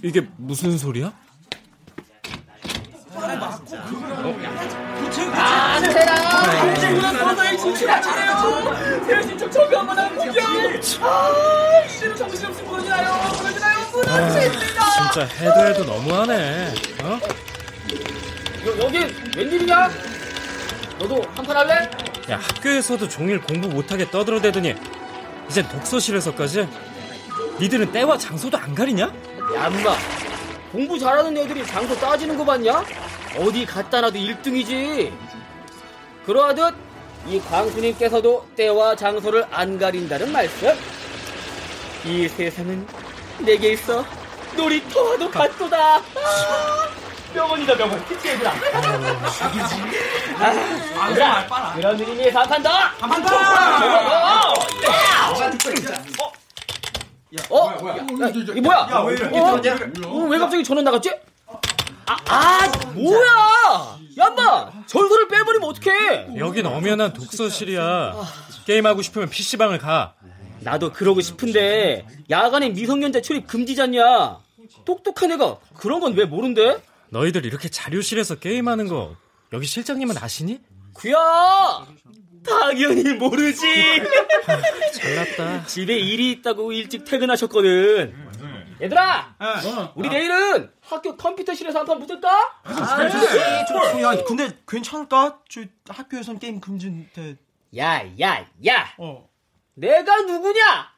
이게 0.02 0.20
무슨 0.36 0.76
소리야? 0.76 1.16
진짜 15.12 15.26
해도 15.40 15.66
해도 15.66 15.84
너무하네. 15.84 16.74
어? 17.02 17.18
여, 18.66 18.78
여긴 18.84 19.14
웬일이냐? 19.36 19.90
너도 20.98 21.22
한판 21.34 21.56
할래? 21.56 21.90
야 22.30 22.38
학교에서도 22.40 23.08
종일 23.08 23.40
공부 23.40 23.68
못하게 23.68 24.08
떠들어대더니 24.10 24.74
이젠 25.48 25.68
독서실에서까지? 25.68 26.68
니들은 27.60 27.92
때와 27.92 28.16
장소도 28.16 28.56
안 28.56 28.74
가리냐? 28.74 29.04
야, 29.56 29.68
인마. 29.68 29.94
공부 30.70 30.98
잘하는 30.98 31.36
애들이 31.36 31.66
장소 31.66 31.94
따지는 31.96 32.36
거 32.38 32.44
봤냐? 32.44 32.84
어디 33.36 33.66
갖다 33.66 34.00
놔도 34.00 34.18
1등이지. 34.18 35.12
그러하듯 36.26 36.74
이 37.26 37.40
광수님께서도 37.40 38.46
때와 38.56 38.96
장소를 38.96 39.46
안 39.50 39.78
가린다는 39.78 40.32
말씀. 40.32 40.76
이 42.04 42.28
세상은 42.28 42.86
내게 43.38 43.72
있어 43.72 44.04
놀이터와도 44.56 45.30
같도다. 45.30 45.96
아, 45.96 46.02
명언이다 47.34 47.74
명언. 47.76 48.04
그치 48.06 48.28
얘들아? 48.28 48.52
아, 50.38 51.10
얘들아. 51.10 51.72
그런 51.74 52.00
의미에서 52.00 52.40
한판 52.40 52.62
더. 52.62 52.70
한판 52.70 53.22
더. 53.22 53.36
어? 57.48 57.70
야, 57.70 57.76
야, 58.26 58.28
이게 58.28 58.60
뭐야? 58.60 58.88
야, 58.90 58.98
왜 59.06 59.14
이렇게 59.14 59.38
어? 59.38 59.54
어, 60.06 60.18
왜 60.28 60.38
갑자기 60.38 60.62
전원 60.62 60.84
나갔지? 60.84 61.10
아, 62.06 62.16
아, 62.26 62.68
뭐야? 62.94 63.98
얌마, 64.16 64.84
전선을 64.86 65.28
빼버리면 65.28 65.68
어떡해? 65.68 66.38
여긴 66.38 66.66
엄연한 66.66 67.12
독서실이야. 67.12 68.14
게임하고 68.66 69.02
싶으면 69.02 69.28
PC방을 69.30 69.78
가. 69.78 70.14
나도 70.60 70.92
그러고 70.92 71.20
싶은데 71.20 72.06
야간에 72.30 72.68
미성년자 72.70 73.20
출입 73.20 73.46
금지잖냐? 73.48 74.38
똑똑한 74.84 75.32
애가 75.32 75.58
그런 75.74 76.00
건 76.00 76.14
왜 76.14 76.24
모른대? 76.24 76.78
너희들 77.10 77.44
이렇게 77.44 77.68
자료실에서 77.68 78.36
게임하는 78.36 78.88
거 78.88 79.16
여기 79.52 79.66
실장님은 79.66 80.16
아시니? 80.18 80.60
그야 80.94 81.16
당연히 82.46 83.02
모르지. 83.14 83.66
잘났다. 84.94 85.66
집에 85.66 85.96
일이 85.98 86.30
있다고 86.32 86.72
일찍 86.72 87.04
퇴근하셨거든. 87.04 88.14
얘들아, 88.80 89.36
우리 89.94 90.08
내일은 90.08 90.70
학교 90.92 91.16
컴퓨터실에서 91.16 91.80
한판 91.80 91.98
붙을까? 92.00 92.28
야, 94.02 94.24
근데 94.26 94.58
괜찮을까? 94.68 95.40
저 95.48 95.62
학교에선 95.88 96.38
게임 96.38 96.60
금지인데. 96.60 97.36
야, 97.78 98.02
야, 98.20 98.46
야. 98.66 98.94
어. 98.98 99.28
내가 99.74 100.16
누구냐? 100.22 100.92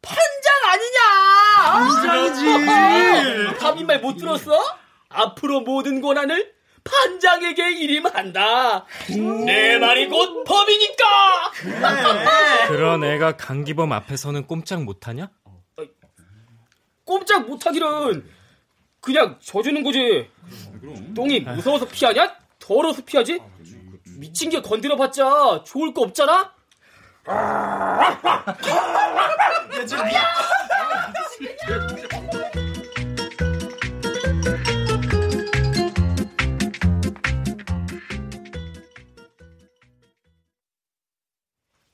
판장 0.00 0.52
아니냐? 0.68 2.00
판장이지. 2.02 3.58
하빈 3.64 3.86
말못 3.86 4.16
들었어? 4.16 4.52
앞으로 5.08 5.60
모든 5.60 6.00
권한을 6.00 6.54
반장에게 6.84 7.72
일임한다. 7.72 8.86
내 9.46 9.78
말이 9.78 10.08
곧 10.08 10.44
법이니까. 10.44 11.04
그런 12.68 13.04
애가 13.04 13.36
강기범 13.36 13.92
앞에서는 13.92 14.46
꼼짝 14.46 14.82
못하냐? 14.82 15.30
꼼짝 17.04 17.46
못하기는 17.46 18.24
그냥 19.02 19.36
져주는 19.40 19.82
거지. 19.82 20.30
똥이 21.14 21.40
무서워서 21.40 21.86
피하냐? 21.86 22.36
더러워서 22.60 23.04
피하지? 23.04 23.40
미친 24.18 24.48
게 24.48 24.62
건드려봤자 24.62 25.64
좋을 25.64 25.92
거 25.92 26.02
없잖아? 26.02 26.54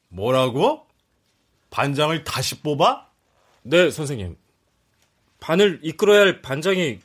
뭐라고? 0.08 0.86
반장을 1.70 2.24
다시 2.24 2.60
뽑아? 2.62 3.08
네, 3.62 3.90
선생님. 3.90 4.36
반을 5.40 5.80
이끌어야 5.82 6.20
할 6.20 6.42
반장이 6.42 6.98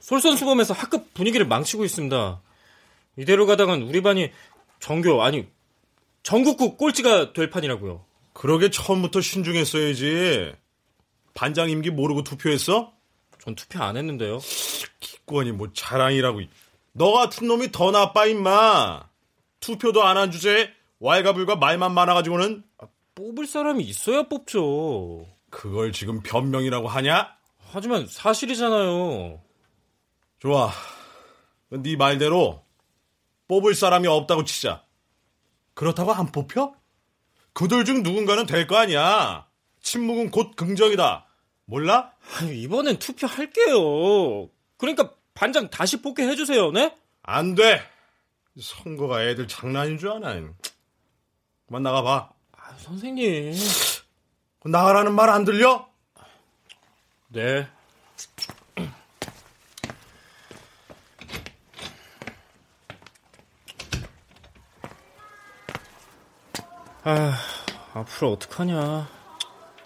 솔선수범해서 0.00 0.74
학급 0.74 1.14
분위기를 1.14 1.46
망치고 1.46 1.84
있습니다. 1.84 2.40
이대로 3.16 3.46
가다간 3.46 3.82
우리 3.82 4.02
반이 4.02 4.30
전교 4.80 5.22
아니 5.22 5.46
전국구 6.22 6.76
꼴찌가 6.76 7.32
될 7.32 7.50
판이라고요. 7.50 8.04
그러게 8.32 8.70
처음부터 8.70 9.20
신중했어야지. 9.20 10.52
반장 11.34 11.70
임기 11.70 11.90
모르고 11.90 12.24
투표했어? 12.24 12.92
전 13.42 13.54
투표 13.54 13.82
안 13.82 13.96
했는데요. 13.96 14.38
기권이 15.00 15.52
뭐 15.52 15.68
자랑이라고. 15.72 16.40
너 16.92 17.12
같은 17.12 17.46
놈이 17.48 17.72
더 17.72 17.90
나빠 17.90 18.26
임마. 18.26 19.04
투표도 19.60 20.02
안 20.02 20.16
한 20.16 20.30
주제에 20.30 20.70
왈가불가 21.00 21.56
말만 21.56 21.92
많아가지고는 21.94 22.64
뽑을 23.14 23.46
사람이 23.46 23.82
있어야 23.84 24.24
뽑죠. 24.24 25.26
그걸 25.50 25.92
지금 25.92 26.22
변명이라고 26.22 26.88
하냐? 26.88 27.34
하지만 27.72 28.06
사실이잖아요. 28.06 29.40
좋아. 30.40 30.70
네 31.70 31.96
말대로 31.96 32.64
뽑을 33.48 33.74
사람이 33.74 34.06
없다고 34.08 34.44
치자. 34.44 34.84
그렇다고 35.74 36.12
안 36.12 36.26
뽑혀? 36.32 36.74
그들 37.54 37.84
중 37.84 38.02
누군가는 38.02 38.44
될 38.46 38.66
거 38.66 38.76
아니야. 38.76 39.46
침묵은 39.80 40.30
곧 40.30 40.54
긍정이다. 40.56 41.26
몰라? 41.64 42.12
아니, 42.38 42.60
이번엔 42.62 42.98
투표할게요. 42.98 44.48
그러니까 44.76 45.12
반장 45.34 45.70
다시 45.70 46.00
뽑게 46.02 46.26
해주세요, 46.28 46.70
네? 46.72 46.94
안 47.22 47.54
돼. 47.54 47.80
선거가 48.60 49.24
애들 49.24 49.48
장난인 49.48 49.98
줄 49.98 50.10
아나. 50.10 50.34
그만 51.66 51.82
나가봐. 51.82 52.30
아, 52.52 52.76
선생님. 52.78 53.54
나가라는 54.64 55.14
말 55.14 55.30
안 55.30 55.44
들려? 55.44 55.88
네. 57.32 57.66
아, 67.04 67.32
앞으로 67.94 68.32
어떡하냐. 68.32 69.08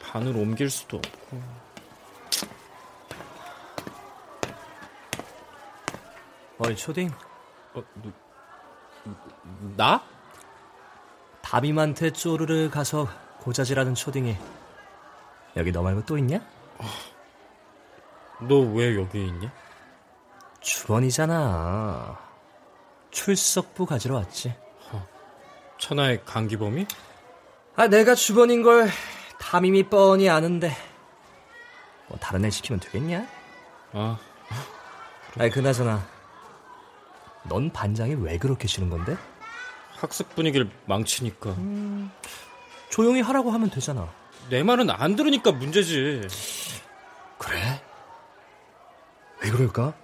반을 0.02 0.37
옮길 0.37 0.68
수도 0.68 0.96
없고. 0.96 1.40
어이, 6.59 6.74
초딩. 6.74 7.11
어, 7.74 7.85
누, 8.02 8.12
나? 9.76 10.02
다비한테 11.42 12.12
쪼르르 12.12 12.70
가서 12.70 13.09
고자질하는 13.38 13.94
초딩이 13.94 14.37
여기 15.56 15.70
너 15.70 15.82
말고 15.82 16.04
또 16.04 16.18
있냐? 16.18 16.40
너 18.40 18.61
왜 18.72 18.96
여기 18.96 19.27
있냐? 19.27 19.53
주번이잖아. 20.61 22.18
출석부 23.11 23.87
가지러 23.87 24.16
왔지. 24.16 24.55
천하의 25.79 26.25
강기범이? 26.25 26.87
아, 27.77 27.87
내가 27.88 28.14
주번인 28.14 28.62
걸 28.62 28.88
담임이 29.38 29.85
뻔히 29.90 30.29
아는데 30.31 30.75
뭐 32.09 32.18
다른 32.18 32.44
애 32.44 32.51
시키면 32.51 32.81
되겠냐? 32.81 33.27
아, 33.92 34.18
아니 35.38 35.51
그나저나 35.51 36.07
넌 37.44 37.70
반장이 37.70 38.14
왜 38.14 38.38
그렇게 38.38 38.66
싫은 38.66 38.88
건데? 38.90 39.16
학습 39.99 40.35
분위기를 40.35 40.70
망치니까. 40.87 41.51
음, 41.51 42.11
조용히 42.90 43.20
하라고 43.20 43.51
하면 43.51 43.70
되잖아. 43.70 44.09
내 44.51 44.62
말은 44.62 44.90
안 44.90 45.14
들으니까 45.16 45.53
문제지. 45.53 46.27
그래? 47.38 47.83
왜 49.42 49.51
그럴까? 49.51 49.94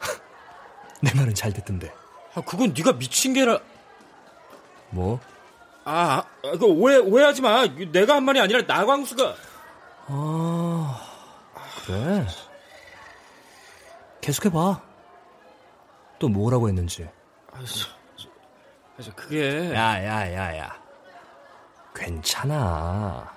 내 1.02 1.12
말은 1.14 1.34
잘 1.34 1.52
듣던데. 1.52 1.92
아, 2.34 2.40
그건 2.42 2.72
네가 2.76 2.92
미친 2.98 3.32
게라. 3.34 3.58
뭐? 4.90 5.20
아, 5.84 6.22
아, 6.44 6.50
그 6.58 6.64
오해 6.66 6.96
오해하지 6.98 7.42
마. 7.42 7.66
내가 7.66 8.16
한 8.16 8.24
말이 8.24 8.40
아니라 8.40 8.62
나광수가. 8.62 9.34
아, 10.08 11.00
그래. 11.84 12.26
계속해 14.20 14.50
봐. 14.50 14.82
또 16.18 16.28
뭐라고 16.28 16.68
했는지. 16.68 17.08
아, 17.52 17.58
저, 17.64 17.88
저, 18.16 19.02
저, 19.02 19.14
그게. 19.14 19.72
야, 19.74 20.04
야, 20.04 20.32
야, 20.34 20.58
야. 20.58 20.78
괜찮아. 21.94 23.32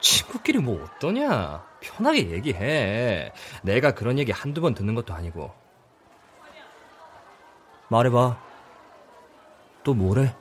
친구끼리 0.00 0.58
뭐 0.58 0.82
어떠냐? 0.84 1.64
편하게 1.80 2.30
얘기해. 2.30 3.32
내가 3.62 3.92
그런 3.94 4.18
얘기 4.18 4.32
한두 4.32 4.60
번 4.60 4.74
듣는 4.74 4.94
것도 4.94 5.14
아니고. 5.14 5.52
말해봐. 7.88 8.36
또 9.84 9.94
뭐래? 9.94 10.34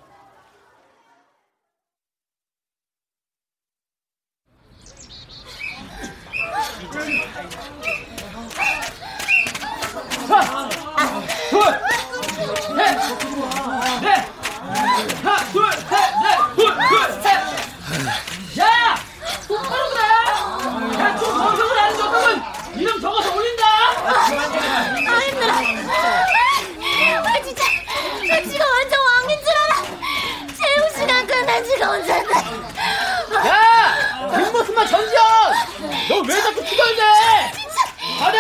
둘, 11.50 11.62
셋, 12.76 12.98
넷, 14.02 14.28
하나, 15.24 15.38
둘, 15.52 15.72
셋, 15.72 15.86
넷, 16.22 16.56
둘, 16.56 16.62
둘, 16.90 17.22
셋. 17.22 17.26
야, 18.60 18.96
똑바로 19.48 19.90
그래. 19.90 20.02
야, 21.00 21.18
좀 21.18 21.38
정성을 21.38 21.80
안 21.80 21.98
줬다면 21.98 22.44
이름 22.76 23.00
적어서 23.02 23.36
올린다. 23.36 23.64
아 24.06 24.10
힘들어. 25.22 25.54
아 25.54 27.42
진짜 27.44 27.64
나 28.28 28.42
지가 28.44 28.66
완전 28.70 29.00
왕인 29.06 29.40
줄 29.40 29.48
알아. 29.58 29.74
체육 30.58 30.80
시간 30.98 31.28
끝난 31.28 31.64
지가 31.64 31.90
언젠데. 31.92 32.34
야, 33.48 34.30
뒷모습만 34.36 34.88
전전. 34.88 35.18
너 36.10 36.22
왜 36.28 36.42
자꾸 36.42 36.64
투덜대? 36.64 37.02
다들 38.20 38.40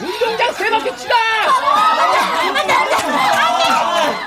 운동장 0.00 0.52
세 0.54 0.70
바퀴 0.70 0.96
치라. 0.96 1.14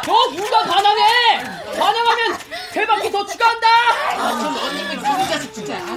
너 0.05 0.29
누가 0.31 0.63
반항해? 0.63 1.43
반항하면 1.77 2.37
세 2.71 2.85
바퀴 2.85 3.11
더 3.11 3.25
추가한다. 3.25 3.67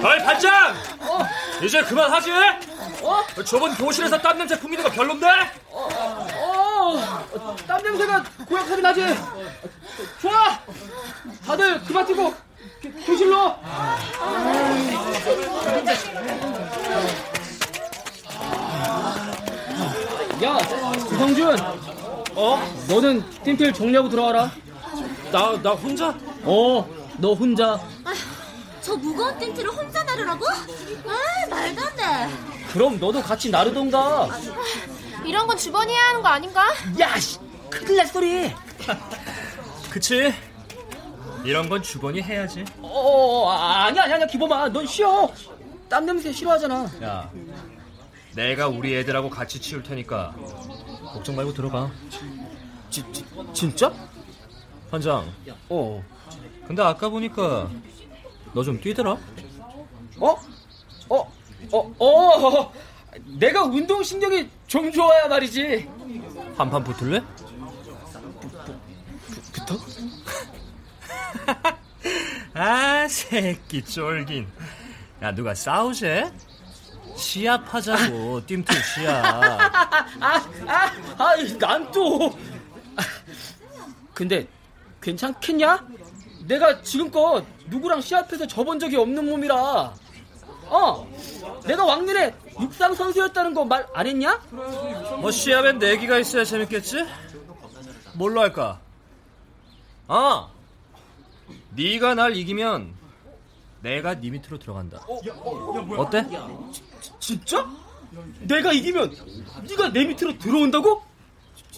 어이 0.03 0.23
반장! 0.23 0.75
이제 1.61 1.76
그만하지? 1.87 2.31
어? 3.03 3.23
저번 3.45 3.73
교실에서 3.75 4.17
땀 4.19 4.37
냄새 4.37 4.59
풍기는 4.59 4.83
거 4.83 4.89
별론데? 4.89 5.27
어, 5.71 7.55
땀 7.65 7.81
냄새가 7.83 8.23
고약하게 8.47 8.81
나지. 8.81 9.01
좋아. 10.21 10.59
다들 11.45 11.81
그만 11.85 12.05
뛰고 12.05 12.33
교- 12.81 12.91
교실로. 13.05 13.55
야, 20.43 20.57
구성준. 21.07 21.57
어? 22.35 22.59
너는 22.87 23.23
팀필 23.43 23.73
정리하고 23.73 24.09
들어와라. 24.09 24.51
나, 25.31 25.61
나 25.61 25.71
혼자? 25.71 26.13
어, 26.43 26.87
너 27.17 27.33
혼자. 27.33 27.79
저 28.87 28.95
무거운 28.95 29.37
텐트를 29.37 29.69
혼자 29.69 30.01
나르라고? 30.01 30.45
아 30.47 31.49
말도 31.49 31.81
안 31.81 31.95
돼. 31.97 32.37
그럼 32.71 32.97
너도 32.97 33.21
같이 33.21 33.49
나르던가. 33.49 34.29
이런 35.25 35.45
건 35.45 35.57
주번이 35.57 35.91
해야 35.91 36.03
하는 36.03 36.21
거 36.21 36.29
아닌가? 36.29 36.63
야, 36.97 37.19
씨, 37.19 37.37
큰일 37.69 37.97
날 37.97 38.07
소리. 38.07 38.49
그치? 39.91 40.33
이런 41.43 41.67
건 41.67 41.81
주번이 41.83 42.21
해야지. 42.21 42.63
어, 42.79 43.49
아니야, 43.49 44.03
아니야, 44.03 44.15
아니야, 44.15 44.27
기범아, 44.27 44.69
넌 44.69 44.85
쉬어. 44.87 45.29
땀 45.89 46.05
냄새 46.05 46.31
싫어하잖아. 46.31 46.89
야, 47.03 47.29
내가 48.35 48.69
우리 48.69 48.95
애들하고 48.95 49.29
같이 49.29 49.59
치울 49.59 49.83
테니까 49.83 50.33
걱정 51.11 51.35
말고 51.35 51.53
들어가. 51.53 51.91
지, 52.89 53.03
지, 53.11 53.25
진짜? 53.53 53.91
반장. 54.89 55.29
어. 55.67 56.01
근데 56.65 56.81
아까 56.81 57.09
보니까 57.09 57.69
너 58.53 58.63
좀 58.63 58.79
뛰더라? 58.79 59.11
어? 60.19 60.35
어? 61.09 61.31
어? 61.71 61.93
어? 61.99 62.73
내가 63.39 63.63
운동신경이 63.63 64.49
좀 64.67 64.91
좋아야 64.91 65.27
말이지. 65.27 65.87
한 66.57 66.69
판 66.69 66.83
붙을래? 66.83 67.21
붙어? 69.53 69.77
아, 72.53 73.07
새끼 73.07 73.83
쫄긴. 73.83 74.47
야, 75.21 75.33
누가 75.33 75.53
싸우재? 75.53 76.31
시합하자고, 77.15 78.45
뜀틀 78.45 78.75
시합. 78.83 79.25
아, 79.25 80.45
아, 80.67 80.91
아, 81.17 81.35
난 81.59 81.91
또. 81.91 82.37
근데 84.13 84.47
괜찮겠냐? 85.01 85.87
내가 86.41 86.81
지금껏 86.81 87.43
누구랑 87.67 88.01
시합해서 88.01 88.47
져본 88.47 88.79
적이 88.79 88.97
없는 88.97 89.25
몸이라. 89.29 89.93
어, 90.69 91.07
내가 91.65 91.85
왕년에 91.85 92.33
육상 92.59 92.93
선수였다는 92.93 93.53
거 93.53 93.63
말 93.63 93.87
안 93.93 94.05
했냐? 94.07 94.41
뭐 95.21 95.31
시합엔 95.31 95.79
내기가 95.79 96.17
있어야 96.19 96.43
재밌겠지? 96.43 97.05
뭘로 98.15 98.41
할까? 98.41 98.79
아, 100.07 100.49
네가 101.75 102.15
날 102.15 102.35
이기면 102.35 102.93
내가 103.81 104.15
네 104.19 104.29
밑으로 104.29 104.57
들어간다. 104.59 105.05
어 105.07 106.09
때? 106.09 106.25
진짜? 107.19 107.65
내가 108.41 108.71
이기면 108.73 109.15
네가 109.69 109.89
내 109.93 110.03
밑으로 110.05 110.37
들어온다고? 110.37 111.01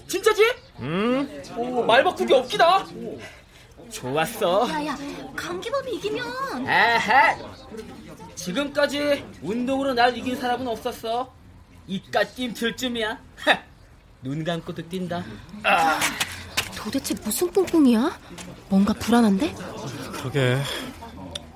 진짜지? 0.08 0.42
음. 0.80 1.44
오, 1.58 1.84
말 1.84 2.04
바꾸기 2.04 2.34
없기다. 2.34 2.86
좋았어. 3.92 4.70
야야, 4.70 4.98
강기범이 5.36 5.96
이기면 5.96 6.68
에헤. 6.68 7.38
지금까지 8.36 9.26
운동으로 9.42 9.94
날 9.94 10.16
이긴 10.18 10.36
사람은 10.36 10.68
없었어. 10.68 11.34
이깟 11.88 12.36
뜀틀 12.36 12.76
쯤이야. 12.76 13.18
눈 14.22 14.44
감고도 14.44 14.88
뛴다. 14.88 15.24
아. 15.64 16.00
도대체 16.76 17.14
무슨 17.24 17.52
꿍꿍이야? 17.52 18.18
뭔가 18.70 18.94
불안한데? 18.94 19.54
그러게 20.14 20.58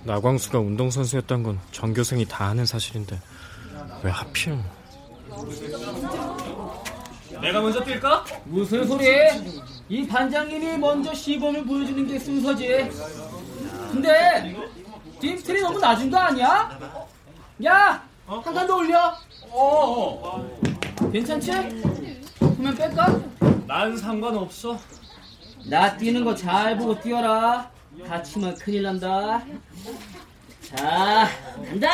나광수가 0.04 0.60
운동선수였던 0.60 1.43
건 1.43 1.60
전교생이 1.72 2.26
다 2.26 2.48
아는 2.48 2.65
사실인데 2.65 3.19
왜 4.04 4.12
하필 4.12 4.60
내가 7.41 7.62
먼저 7.62 7.82
뛸까? 7.84 8.24
무슨 8.46 8.86
소리? 8.86 9.06
이 9.93 10.08
반장님이 10.08 10.75
먼저 10.79 11.13
시범을 11.13 11.65
보여주는 11.65 12.08
게 12.08 12.17
순서지. 12.17 12.89
근데 13.91 14.56
뜀틀이 15.21 15.62
너무 15.62 15.77
낮은 15.79 16.10
거 16.10 16.17
아니야? 16.17 16.79
야, 17.63 18.03
한 18.25 18.41
칸 18.41 18.65
더 18.65 18.75
올려. 18.77 19.15
어, 19.51 20.49
괜찮지? 21.12 21.51
그러면 22.39 22.75
뺄까? 22.75 23.19
난 23.67 23.95
상관없어. 23.95 24.79
나 25.67 25.95
뛰는 25.95 26.25
거 26.25 26.34
잘 26.34 26.75
보고 26.75 26.99
뛰어라. 26.99 27.69
다치면 28.08 28.56
큰일 28.56 28.82
난다. 28.82 29.43
자, 30.75 31.29
간다! 31.69 31.88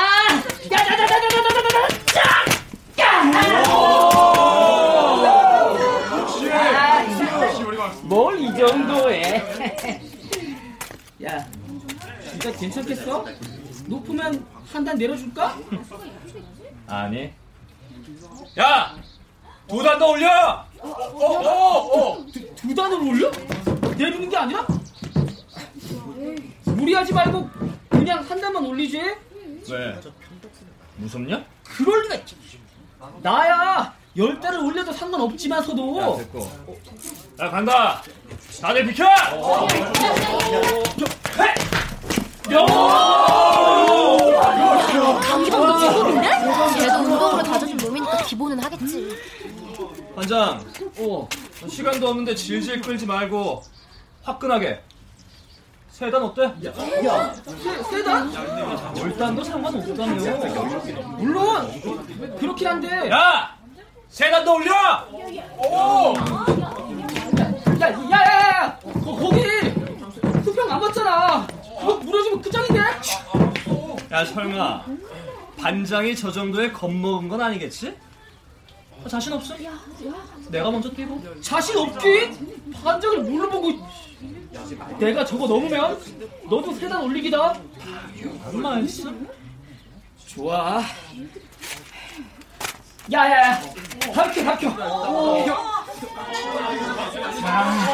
뭘 8.09 8.37
이 8.39 8.47
정도에? 8.57 9.37
야, 11.23 11.45
진짜 12.31 12.51
괜찮겠어? 12.53 13.25
높으면 13.85 14.45
한 14.71 14.83
단 14.83 14.97
내려줄까? 14.97 15.57
아니. 16.87 17.31
야! 18.57 18.95
두 19.67 19.83
단 19.83 19.99
더 19.99 20.07
올려! 20.11 20.65
어, 20.79 20.87
어, 20.89 22.11
어, 22.17 22.25
두, 22.31 22.55
두 22.55 22.73
단을 22.75 22.97
올려? 22.99 23.29
내리는 23.97 24.29
게 24.29 24.37
아니라? 24.37 24.65
무리하지 26.65 27.13
말고 27.13 27.49
그냥 27.89 28.23
한 28.23 28.39
단만 28.41 28.65
올리지? 28.65 28.97
왜? 29.69 30.01
무섭냐? 30.97 31.43
그럴 31.63 32.03
리가 32.03 32.15
있- 32.15 32.25
나야 33.21 33.93
열 34.17 34.39
달을 34.39 34.59
올려도 34.59 34.91
상관없지만서도 34.91 36.01
야, 36.01 36.17
됐고. 36.17 36.39
야, 37.39 37.49
간다! 37.49 38.01
다들 38.61 38.85
비켜! 38.87 39.05
기본인데? 45.45 46.29
쟤도 46.79 46.97
운동으로 46.99 47.43
다져준 47.43 47.77
몸이니까 47.77 48.17
기본은 48.23 48.59
하겠지. 48.63 49.17
반장. 50.15 50.61
어. 50.97 51.27
시간도 51.67 52.07
없는데 52.09 52.35
질질 52.35 52.81
끌지 52.81 53.05
말고 53.05 53.63
화끈하게. 54.23 54.81
세단 55.91 56.23
어때? 56.23 56.43
야, 56.43 57.33
세, 57.61 57.83
세단? 57.83 58.31
월단도 58.97 59.43
상관없다며. 59.43 61.17
물론 61.17 62.37
그렇긴 62.39 62.67
한데 62.67 63.09
야! 63.11 63.58
세단 64.09 64.43
더 64.43 64.53
올려! 64.53 64.73
오! 65.57 66.13
야, 67.79 67.89
야, 67.89 68.09
야, 68.11 68.61
야! 68.61 68.79
거, 68.79 69.15
거기 69.15 69.41
수평 70.43 70.71
안 70.71 70.79
맞잖아 70.81 71.47
그거 71.79 71.97
무너지면 71.97 72.41
끝장인데? 72.41 72.79
야 74.11 74.25
설마 74.25 74.83
반장이 75.57 76.15
저 76.15 76.31
정도의 76.31 76.73
겁먹은 76.73 77.29
건 77.29 77.39
아니겠지? 77.41 77.95
어, 79.03 79.07
자신 79.07 79.31
없어? 79.33 79.55
내가 80.49 80.71
먼저 80.71 80.89
뛰고 80.89 81.21
자신 81.41 81.77
없기? 81.77 82.31
반장을 82.83 83.23
뭘로 83.23 83.49
보고 83.49 83.71
내가 84.97 85.23
저거 85.23 85.47
넘으면 85.47 85.99
너도 86.49 86.73
세단 86.73 87.03
올리기다 87.03 87.53
무슨 88.43 88.61
말씀? 88.61 89.27
좋아 90.25 90.81
야야야 93.11 93.59
가르쳐 94.13 94.43
자, 97.41 97.89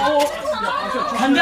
간다 1.18 1.42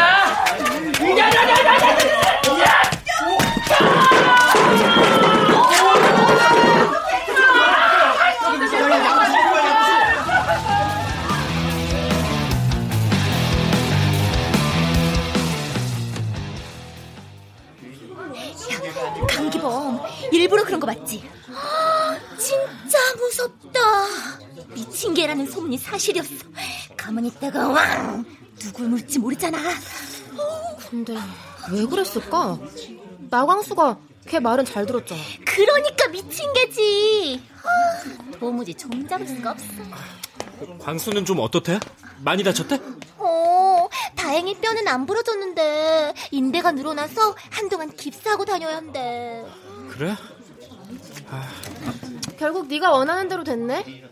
야야야야야야 19.41 19.99
일부러 20.31 20.63
그런 20.63 20.79
거 20.79 20.87
맞지? 20.87 21.23
미친 24.73 25.13
개라는 25.13 25.45
소문이 25.49 25.77
사실이었어. 25.77 26.45
가만히 26.97 27.27
있다가 27.29 27.67
왕 27.69 28.25
누굴 28.59 28.87
물지 28.87 29.19
모르잖아. 29.19 29.57
근데 30.89 31.15
왜 31.71 31.85
그랬을까? 31.85 32.57
나광수가 33.29 33.97
걔 34.27 34.39
말은 34.39 34.65
잘 34.65 34.85
들었잖아. 34.85 35.21
그러니까 35.45 36.07
미친 36.09 36.51
개지. 36.53 37.41
아, 37.63 38.37
도무지 38.39 38.73
종잡을 38.73 39.27
수가 39.27 39.51
없어. 39.51 39.65
광수는 40.79 41.25
좀 41.25 41.39
어떻대? 41.39 41.79
많이 42.23 42.43
다쳤대? 42.43 42.79
어, 43.17 43.87
다행히 44.15 44.55
뼈는 44.59 44.87
안 44.87 45.05
부러졌는데 45.05 46.13
인대가 46.31 46.71
늘어나서 46.71 47.35
한동안 47.49 47.91
깁스하고 47.95 48.45
다녀야 48.45 48.77
한대. 48.77 49.43
그래? 49.89 50.15
결국 52.37 52.67
네가 52.67 52.91
원하는 52.91 53.27
대로 53.27 53.43
됐네. 53.43 54.02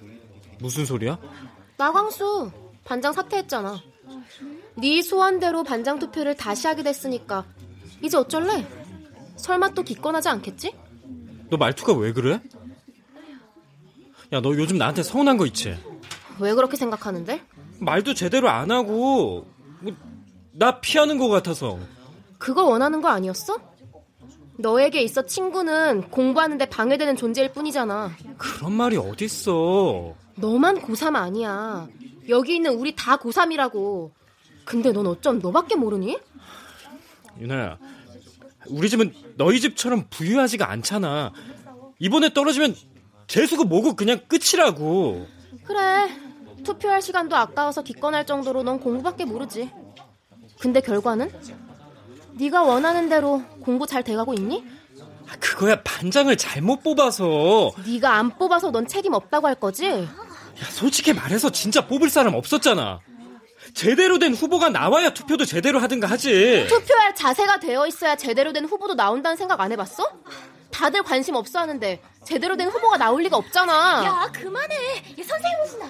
무슨 0.62 0.86
소리야? 0.86 1.17
나광수 1.78 2.52
반장 2.86 3.13
사퇴했잖아. 3.13 3.82
네 4.76 5.02
소원대로 5.02 5.63
반장 5.63 6.00
투표를 6.00 6.36
다시 6.36 6.67
하게 6.67 6.84
됐으니까 6.84 7.45
이제 8.02 8.15
어쩔래? 8.17 8.65
설마 9.36 9.69
또 9.69 9.84
기권하지 9.84 10.30
않겠지? 10.30 10.76
너 11.50 11.58
말투가 11.58 11.93
왜 11.93 12.13
그래? 12.13 12.39
야, 14.34 14.39
너 14.39 14.50
요즘 14.56 14.78
나한테 14.78 15.04
서운한 15.04 15.38
거 15.38 15.45
있지? 15.47 15.78
왜 16.39 16.54
그렇게 16.54 16.78
생각하는데? 16.78 17.41
말도 17.80 18.13
제대로 18.13 18.50
안 18.50 18.71
하고 18.71 19.47
뭐, 19.80 19.93
나 20.52 20.80
피하는 20.80 21.17
거 21.17 21.28
같아서 21.28 21.80
그거 22.38 22.63
원하는 22.63 23.02
거 23.02 23.10
아니었어? 23.10 23.58
너에게 24.58 25.02
있어 25.02 25.26
친구는 25.26 26.10
공부하는데 26.12 26.65
방해되는 26.65 27.15
존재일 27.15 27.52
뿐이잖아. 27.52 28.12
그런 28.38 28.74
말이 28.74 28.95
어딨어 28.97 30.13
너만 30.36 30.82
고3 30.82 31.15
아니야. 31.15 31.88
여기 32.30 32.56
있는 32.56 32.74
우리 32.74 32.96
다 32.96 33.17
고3이라고. 33.17 34.12
근데 34.65 34.91
넌 34.91 35.08
어쩜 35.08 35.39
너밖에 35.39 35.76
모르니? 35.76 36.17
유나야, 37.39 37.78
우리 38.67 38.89
집은 38.89 39.13
너희 39.38 39.60
집처럼 39.60 40.06
부유하지가 40.10 40.70
않잖아. 40.70 41.34
이번에 42.00 42.34
떨어지면 42.34 42.76
재수고 43.28 43.63
뭐고 43.63 43.96
그냥 43.96 44.22
끝이라고. 44.28 45.28
그래. 45.63 46.10
투표할 46.63 47.02
시간도 47.02 47.36
아까워서 47.36 47.82
기권할 47.82 48.26
정도로 48.26 48.62
넌 48.62 48.80
공부밖에 48.80 49.26
모르지. 49.26 49.72
근데 50.60 50.80
결과는? 50.80 51.32
네가 52.34 52.63
원하는 52.63 53.10
대로 53.10 53.41
공부 53.62 53.88
잘 53.88 54.04
돼가고 54.04 54.34
있니? 54.36 54.63
아, 55.32 55.36
그거야 55.39 55.82
반장을 55.82 56.36
잘못 56.36 56.84
뽑아서. 56.84 57.72
네가 57.86 58.15
안 58.15 58.38
뽑아서 58.38 58.72
넌 58.72 58.86
책임 58.86 59.13
없다고 59.13 59.48
할 59.48 59.56
거지? 59.56 59.88
야, 59.89 60.08
솔직히 60.70 61.13
말해서 61.13 61.50
진짜 61.52 61.88
뽑을 61.88 62.10
사람 62.10 62.36
없었잖아. 62.36 63.00
제대로 63.74 64.20
된 64.20 64.34
후보가 64.34 64.70
나와야 64.70 65.12
투표도 65.13 65.46
제대로 65.46 65.80
하든가 65.80 66.08
하지. 66.08 66.65
투표할 66.67 67.15
자세가 67.15 67.60
되어 67.62 67.88
있어야 67.88 68.17
제대로 68.17 68.52
된 68.52 68.65
후보도 68.65 68.96
나온다는 68.96 69.38
생각 69.38 69.62
안 69.62 69.72
해봤어? 69.72 70.04
다들 70.72 71.04
관심 71.04 71.36
없어 71.36 71.60
하는데 71.60 72.02
제대로 72.26 72.58
된 72.58 72.67
후보가 72.67 72.98
나올 72.98 73.22
리가 73.24 73.38
없잖아. 73.38 74.04
야, 74.04 74.30
그만해. 74.34 74.76
야, 74.76 75.24
선생님 75.26 75.60
오신다. 75.63 75.88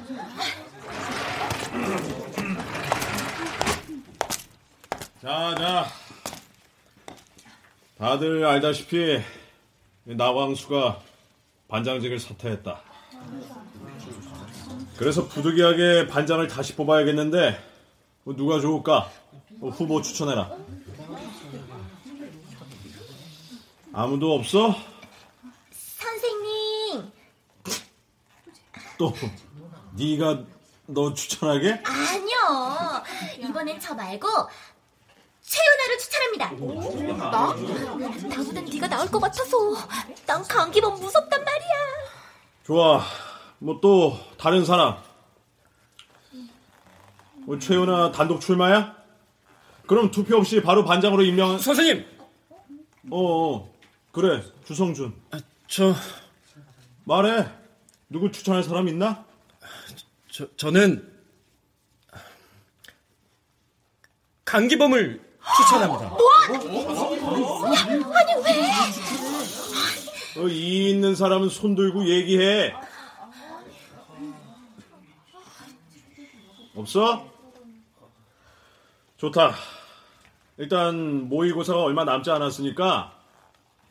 자, 5.21 5.55
자. 5.57 5.87
다들 8.01 8.43
알다시피 8.43 9.21
나광수가 10.05 10.99
반장직을 11.67 12.19
사퇴했다. 12.19 12.81
그래서 14.97 15.27
부득이하게 15.27 16.07
반장을 16.07 16.47
다시 16.47 16.75
뽑아야겠는데 16.75 17.63
뭐 18.23 18.35
누가 18.35 18.59
좋을까? 18.59 19.07
뭐 19.51 19.69
후보 19.69 20.01
추천해라. 20.01 20.49
아무도 23.93 24.33
없어? 24.33 24.75
선생님. 25.71 27.11
또 28.97 29.13
네가 29.91 30.43
너 30.87 31.13
추천하게? 31.13 31.83
아니요. 31.85 33.03
이번엔 33.47 33.79
저 33.79 33.93
말고 33.93 34.27
최윤아를 35.51 35.97
추천합니다. 35.99 36.51
나? 37.29 37.53
나보단 38.37 38.65
네가 38.65 38.87
나올 38.87 39.07
것 39.11 39.19
같아서. 39.19 39.57
난 40.25 40.41
감기범 40.43 40.97
무섭단 40.99 41.43
말이야. 41.43 41.69
좋아. 42.65 43.03
뭐 43.59 43.79
또 43.81 44.17
다른 44.37 44.63
사람. 44.65 44.97
뭐 47.45 47.59
최윤아 47.59 48.13
단독 48.13 48.39
출마야? 48.39 48.95
그럼 49.87 50.09
투표 50.09 50.37
없이 50.37 50.61
바로 50.61 50.85
반장으로 50.85 51.23
임명. 51.23 51.57
선생님. 51.59 52.05
어, 53.11 53.55
어. 53.55 53.73
그래 54.13 54.41
주성준. 54.65 55.13
저 55.67 55.93
말해. 57.03 57.45
누구 58.09 58.31
추천할 58.31 58.63
사람 58.63 58.87
있나? 58.87 59.25
저 60.31 60.47
저는 60.55 61.11
강기범을 64.45 65.30
추천합니다. 65.57 66.09
뭐? 66.09 66.19
아니 68.15 68.33
왜? 68.43 70.41
어, 70.41 70.47
이 70.47 70.89
있는 70.89 71.15
사람은 71.15 71.49
손 71.49 71.75
들고 71.75 72.07
얘기해. 72.07 72.73
없어? 76.75 77.25
좋다. 79.17 79.53
일단 80.57 81.27
모의고사가 81.27 81.81
얼마 81.83 82.03
남지 82.03 82.31
않았으니까 82.31 83.13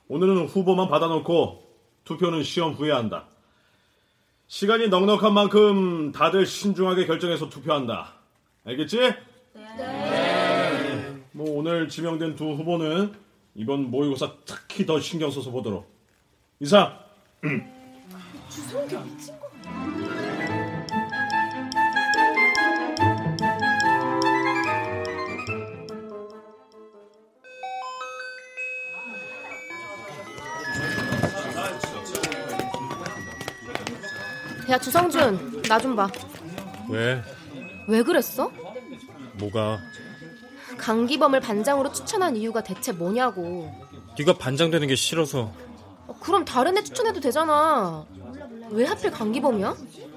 오늘은 0.08 0.46
후보만 0.46 0.88
받아놓고 0.88 1.68
투표는 2.04 2.42
시험 2.42 2.72
후에 2.72 2.90
한다. 2.90 3.26
시간이 4.48 4.88
넉넉한 4.88 5.32
만큼 5.32 6.10
다들 6.10 6.46
신중하게 6.46 7.06
결정해서 7.06 7.48
투표한다. 7.48 8.14
알겠지? 8.64 9.14
네. 9.52 10.19
뭐 11.40 11.58
오늘 11.58 11.88
지명된 11.88 12.36
두 12.36 12.50
후보는 12.52 13.14
이번 13.54 13.90
모의고사 13.90 14.30
특히 14.44 14.84
더 14.84 15.00
신경 15.00 15.30
써서 15.30 15.50
보도록. 15.50 15.90
이상. 16.60 16.98
주성기 18.50 18.94
미친 18.94 19.34
거. 19.40 19.48
야 34.68 34.78
주성준 34.78 35.62
나 35.62 35.78
좀 35.78 35.96
봐. 35.96 36.08
왜? 36.88 37.22
왜 37.88 38.02
그랬어? 38.02 38.50
뭐가? 39.34 39.78
강기범을 40.80 41.40
반장으로 41.40 41.92
추천한 41.92 42.36
이유가 42.36 42.62
대체 42.62 42.92
뭐냐고. 42.92 43.70
네가 44.18 44.38
반장 44.38 44.70
되는 44.70 44.88
게 44.88 44.96
싫어서 44.96 45.52
어, 46.06 46.16
그럼 46.20 46.44
다른 46.44 46.76
애 46.76 46.82
추천해도 46.82 47.20
되잖아. 47.20 48.06
왜 48.70 48.84
하필 48.86 49.10
강기범이야? 49.10 49.76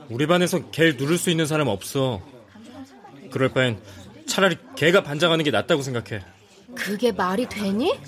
우리 0.10 0.26
반에서 0.26 0.70
걔를 0.72 0.96
누를 0.98 1.18
수 1.18 1.30
있는 1.30 1.46
사람 1.46 1.68
없어. 1.68 2.22
그럴 3.30 3.50
바엔 3.50 3.82
차라리 4.26 4.58
걔가 4.76 5.04
반장하는 5.04 5.44
게 5.44 5.52
낫다고 5.52 5.82
생각해. 5.82 6.24
그게 6.76 7.12
말이 7.12 7.48
되니? 7.48 8.00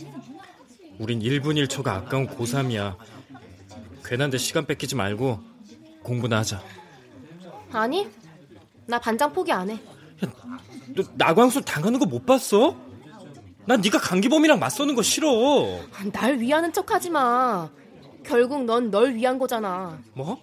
우린 0.97 1.19
1분 1.19 1.61
1초가 1.67 1.87
아까운 1.89 2.27
고3이야. 2.27 2.95
괜한 4.05 4.29
데 4.29 4.37
시간 4.37 4.65
뺏기지 4.65 4.95
말고 4.95 5.39
공부나 6.03 6.37
하자. 6.39 6.61
아니, 7.71 8.07
나 8.85 8.99
반장 8.99 9.33
포기 9.33 9.51
안 9.51 9.69
해. 9.69 9.79
너 10.21 11.03
나광수 11.15 11.61
당하는 11.61 11.99
거 11.99 12.05
못 12.05 12.25
봤어? 12.25 12.75
난 13.67 13.81
네가 13.81 13.99
강기범이랑 13.99 14.59
맞서는 14.59 14.93
거 14.95 15.01
싫어. 15.01 15.79
날 16.13 16.39
위하는 16.39 16.71
척 16.71 16.91
하지 16.91 17.09
마. 17.09 17.69
결국 18.23 18.63
넌 18.65 18.91
널 18.91 19.15
위한 19.15 19.37
거잖아. 19.39 19.99
뭐? 20.13 20.39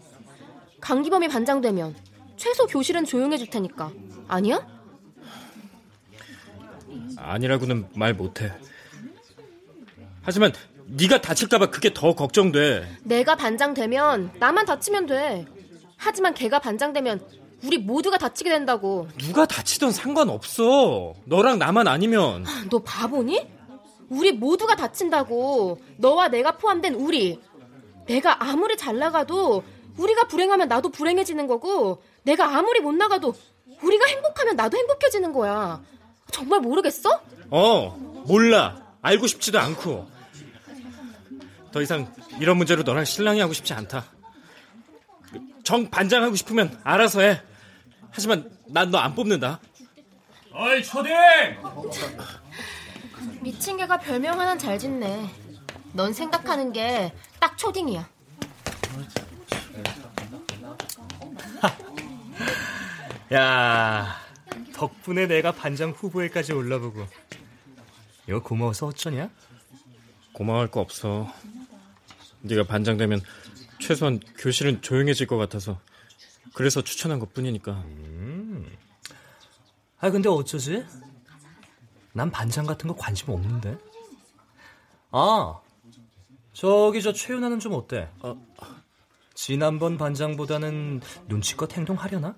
강기범이 0.80 1.28
반장되면 1.28 1.94
최소 2.36 2.66
교실은 2.66 3.04
조용해 3.04 3.38
줄 3.38 3.48
테니까. 3.48 3.92
아니야? 4.26 4.66
아니라고는 7.16 7.88
말 7.94 8.14
못해. 8.14 8.52
하지만 10.22 10.52
네가 10.86 11.20
다칠까봐 11.20 11.70
그게 11.70 11.94
더 11.94 12.14
걱정돼. 12.14 12.98
내가 13.04 13.36
반장되면 13.36 14.32
나만 14.38 14.66
다치면 14.66 15.06
돼. 15.06 15.46
하지만 15.96 16.34
걔가 16.34 16.58
반장되면 16.58 17.20
우리 17.64 17.78
모두가 17.78 18.18
다치게 18.18 18.50
된다고. 18.50 19.08
누가 19.18 19.46
다치던 19.46 19.92
상관없어. 19.92 21.14
너랑 21.24 21.58
나만 21.58 21.86
아니면. 21.88 22.44
너 22.70 22.78
바보니? 22.80 23.46
우리 24.08 24.32
모두가 24.32 24.76
다친다고. 24.76 25.80
너와 25.96 26.28
내가 26.28 26.56
포함된 26.56 26.94
우리. 26.94 27.40
내가 28.06 28.42
아무리 28.44 28.76
잘 28.76 28.98
나가도 28.98 29.62
우리가 29.96 30.24
불행하면 30.26 30.68
나도 30.68 30.88
불행해지는 30.88 31.46
거고 31.46 32.02
내가 32.24 32.56
아무리 32.56 32.80
못 32.80 32.92
나가도 32.92 33.34
우리가 33.82 34.06
행복하면 34.06 34.56
나도 34.56 34.76
행복해지는 34.76 35.32
거야. 35.32 35.80
정말 36.30 36.60
모르겠어? 36.60 37.20
어, 37.50 37.90
몰라. 38.26 38.82
알고 39.02 39.26
싶지도 39.26 39.58
않고. 39.60 40.06
더 41.70 41.80
이상 41.80 42.12
이런 42.40 42.56
문제로 42.56 42.82
너랑 42.82 43.04
신랑이 43.04 43.40
하고 43.40 43.52
싶지 43.52 43.72
않다. 43.72 44.04
정 45.62 45.88
반장하고 45.90 46.34
싶으면 46.34 46.78
알아서 46.82 47.20
해. 47.20 47.40
하지만 48.12 48.50
난 48.66 48.90
너 48.90 48.98
안 48.98 49.14
뽑는다. 49.14 49.58
어이 50.52 50.82
초딩! 50.84 51.12
미친 53.40 53.76
개가 53.78 53.98
별명 53.98 54.38
하나 54.38 54.56
잘 54.56 54.78
짓네. 54.78 55.30
넌 55.94 56.12
생각하는 56.12 56.72
게 56.72 57.12
딱 57.40 57.56
초딩이야. 57.58 58.08
야, 63.34 64.16
덕분에 64.74 65.26
내가 65.26 65.52
반장 65.52 65.90
후보에까지 65.90 66.52
올라보고. 66.52 67.06
이거 68.28 68.40
고마워서 68.42 68.86
어쩌냐? 68.88 69.30
고마워할 70.32 70.68
거 70.70 70.80
없어. 70.80 71.32
네가 72.42 72.64
반장 72.64 72.96
되면 72.96 73.20
최소한 73.80 74.20
교실은 74.38 74.82
조용해질 74.82 75.26
것 75.26 75.36
같아서 75.36 75.80
그래서 76.54 76.82
추천한 76.82 77.18
것 77.18 77.32
뿐이니까. 77.32 77.72
음. 77.72 78.70
아 79.98 80.10
근데 80.10 80.28
어쩌지? 80.28 80.84
난 82.12 82.30
반장 82.30 82.66
같은 82.66 82.88
거 82.88 82.94
관심 82.94 83.30
없는데. 83.30 83.78
아, 85.12 85.60
저기 86.52 87.02
저 87.02 87.12
최윤아는 87.12 87.60
좀 87.60 87.72
어때? 87.74 88.08
지난번 89.34 89.96
반장보다는 89.98 91.00
눈치껏 91.28 91.72
행동하려나? 91.76 92.36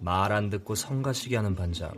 말 0.00 0.32
안 0.32 0.50
듣고 0.50 0.74
성가시게 0.74 1.36
하는 1.36 1.54
반장. 1.54 1.92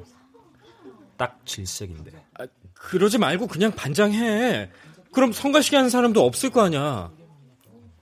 딱 1.16 1.40
질색인데. 1.44 2.12
아, 2.38 2.46
그러지 2.74 3.18
말고 3.18 3.46
그냥 3.46 3.72
반장해. 3.72 4.70
그럼 5.12 5.32
성가시게 5.32 5.76
하는 5.76 5.90
사람도 5.90 6.24
없을 6.24 6.50
거 6.50 6.62
아니야. 6.62 7.10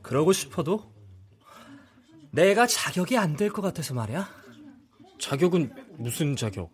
그러고 0.03 0.33
싶어도 0.33 0.93
내가 2.37 2.67
자격이 2.67 3.17
안 3.17 3.35
될 3.37 3.51
것 3.51 3.63
같아서 3.63 3.95
말이야. 3.95 4.29
자격은 5.19 5.73
무슨 5.99 6.37
자격? 6.37 6.71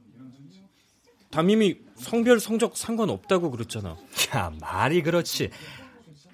담임이 1.30 1.78
성별 1.96 2.40
성적 2.40 2.76
상관없다고 2.76 3.50
그랬잖아. 3.50 3.96
야, 4.34 4.52
말이 4.60 5.02
그렇지. 5.02 5.50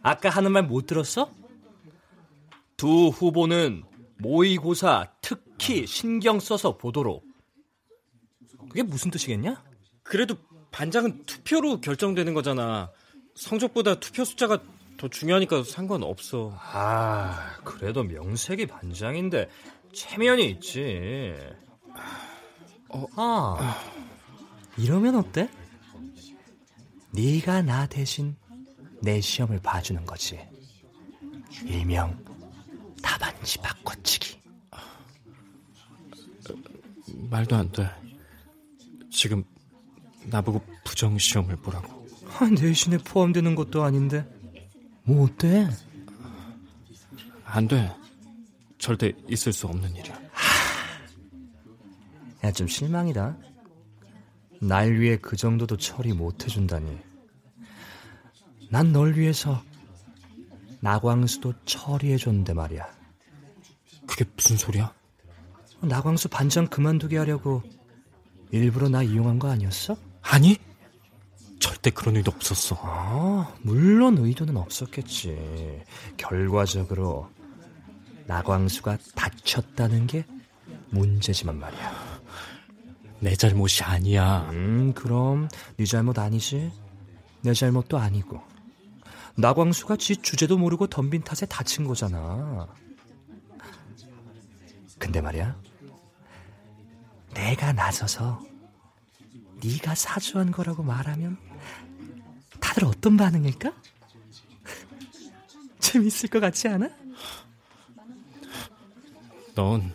아까 0.03 0.31
하는 0.31 0.53
말 0.53 0.62
못 0.62 0.87
들었어? 0.87 1.31
두 2.76 3.09
후보는 3.09 3.85
모의고사 4.18 5.12
특히 5.20 5.87
신경 5.87 6.41
써서 6.41 6.79
보도록. 6.79 7.24
그게 8.68 8.83
무슨 8.83 9.11
뜻이겠냐? 9.11 9.62
그래도 10.03 10.37
반장은 10.70 11.24
투표로 11.26 11.81
결정되는 11.81 12.33
거잖아. 12.35 12.91
성적보다 13.35 14.01
투표 14.01 14.24
숫자가 14.24 14.62
더 14.99 15.07
중요하니까 15.09 15.63
상관없어. 15.63 16.59
아, 16.61 17.57
그래도 17.65 18.03
명색이 18.03 18.67
반장인데 18.67 19.49
체면이 19.95 20.51
있지. 20.51 21.35
어, 22.89 23.07
아, 23.17 23.81
이러면 24.77 25.15
어때? 25.15 25.49
네가 27.13 27.63
나 27.63 27.87
대신 27.87 28.37
내 29.01 29.21
시험을 29.21 29.61
봐주는 29.61 30.05
거지. 30.05 30.39
일명 31.65 32.19
답안지 33.01 33.59
바꿔치기. 33.59 34.39
말도 37.31 37.57
안 37.57 37.71
돼. 37.71 37.89
지금 39.13 39.45
나보고 40.25 40.61
부정 40.85 41.19
시험을 41.19 41.57
보라고. 41.57 42.07
아, 42.39 42.47
내신에 42.47 42.99
포함되는 42.99 43.55
것도 43.55 43.85
아닌데. 43.85 44.38
뭐 45.09 45.25
어때? 45.25 45.67
안 47.47 47.67
돼. 47.67 47.91
절대 48.77 49.11
있을 49.27 49.55
수 49.55 49.67
없는 49.67 49.97
일이야. 49.97 50.21
야, 52.45 52.53
좀 52.53 52.69
실망이다. 52.69 53.35
날 54.61 54.93
위해 54.93 55.17
그 55.17 55.35
정도도 55.35 55.79
처리 55.79 56.13
못 56.13 56.45
해준다니. 56.45 56.99
난 58.71 58.93
널 58.93 59.17
위해서 59.17 59.63
나광수도 60.81 61.55
처리해줬는데 61.65 62.53
말이야. 62.53 62.87
그게 64.07 64.27
무슨 64.37 64.59
소리야? 64.59 64.93
나광수 65.81 66.29
반장 66.29 66.67
그만두게 66.67 67.17
하려고 67.17 67.63
일부러 68.51 68.91
나 68.91 69.03
이용한 69.03 69.39
거 69.39 69.49
아니었어? 69.49 69.97
아니, 70.21 70.59
절대 71.89 71.91
그런 71.91 72.16
의도 72.16 72.30
없었어. 72.34 72.78
아, 72.82 73.55
물론 73.62 74.18
의도는 74.18 74.57
없었겠지. 74.57 75.82
결과적으로 76.16 77.30
나광수가 78.26 78.99
다쳤다는 79.14 80.07
게 80.07 80.24
문제지만 80.91 81.59
말이야. 81.59 82.20
내 83.20 83.34
잘못이 83.34 83.82
아니야. 83.82 84.49
음, 84.51 84.93
그럼 84.95 85.49
네 85.76 85.84
잘못 85.84 86.18
아니지? 86.18 86.70
내 87.43 87.53
잘못도 87.55 87.99
아니고. 87.99 88.41
나광수가 89.36 89.97
지 89.97 90.16
주제도 90.16 90.59
모르고 90.59 90.89
덤빈 90.89 91.22
탓에 91.22 91.47
다친 91.47 91.84
거잖아. 91.86 92.68
근데 94.99 95.20
말이야. 95.20 95.57
내가 97.34 97.72
나서서 97.72 98.41
네가 99.62 99.95
사주한 99.95 100.51
거라고 100.51 100.82
말하면 100.82 101.48
다들 102.79 102.87
어떤 102.87 103.16
반응일까? 103.16 103.72
재밌을 105.81 106.31
것 106.31 106.39
같지 106.39 106.68
않아? 106.68 106.89
넌, 109.55 109.93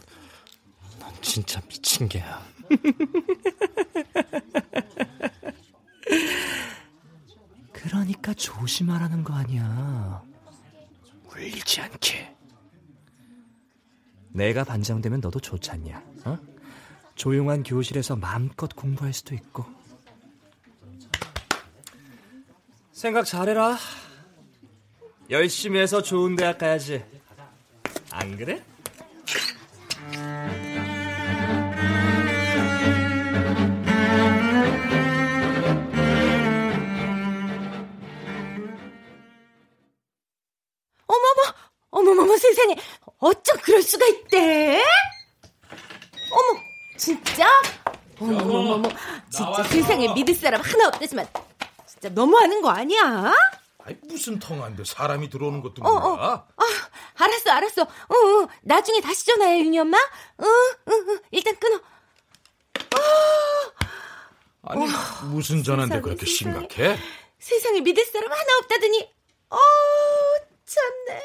넌 1.00 1.14
진짜 1.22 1.62
미친 1.62 2.10
개야. 2.10 2.46
그러니까 7.72 8.34
조심하라는 8.34 9.24
거 9.24 9.34
아니야. 9.34 10.22
울리지 11.32 11.80
않게. 11.82 12.36
내가 14.34 14.66
반장되면 14.66 15.22
너도 15.22 15.40
좋잖냐, 15.40 16.04
어? 16.26 16.38
조용한 17.16 17.64
교실에서 17.64 18.18
마음껏 18.18 18.76
공부할 18.76 19.14
수도 19.14 19.34
있고. 19.36 19.83
생각 22.94 23.26
잘해라. 23.26 23.78
열심히 25.30 25.80
해서 25.80 26.02
좋은 26.02 26.36
대학 26.36 26.60
가야지. 26.60 27.04
안 28.12 28.38
그래? 28.38 28.64
어머머, 41.08 41.42
어머머머 41.90 42.38
세상에, 42.38 42.76
어쩜 43.18 43.58
그럴 43.62 43.82
수가 43.82 44.06
있대? 44.06 44.84
어머, 46.32 46.60
진짜? 46.98 47.48
어머머머머, 48.20 48.90
진짜 49.30 49.44
나왔어. 49.46 49.64
세상에 49.64 50.14
믿을 50.14 50.36
사람 50.36 50.62
하나 50.62 50.88
없다지만, 50.90 51.28
진짜 52.04 52.14
너무하는 52.14 52.62
거 52.62 52.70
아니야? 52.70 53.34
아니, 53.78 53.96
무슨 54.04 54.38
통화인데 54.38 54.84
사람이 54.84 55.30
들어오는 55.30 55.62
것도 55.62 55.84
어, 55.84 55.90
몰라. 55.90 56.34
어, 56.34 56.48
아, 56.58 56.66
알았어, 57.16 57.50
알았어. 57.52 57.82
응, 58.12 58.42
응, 58.42 58.48
나중에 58.62 59.00
다시 59.00 59.26
전화해, 59.26 59.60
윤희 59.60 59.80
엄마. 59.80 59.98
응, 60.42 60.46
응, 60.90 61.06
응, 61.08 61.20
일단 61.32 61.56
끊어. 61.56 61.80
아니, 64.64 64.86
무슨 65.32 65.64
전화인데 65.64 66.02
그렇게 66.02 66.26
세상에. 66.26 66.68
심각해? 66.68 66.98
세상에 67.40 67.80
믿을 67.80 68.04
사람 68.06 68.30
하나 68.30 68.58
없다더니, 68.60 69.10
어, 69.50 69.58
참네. 70.66 71.22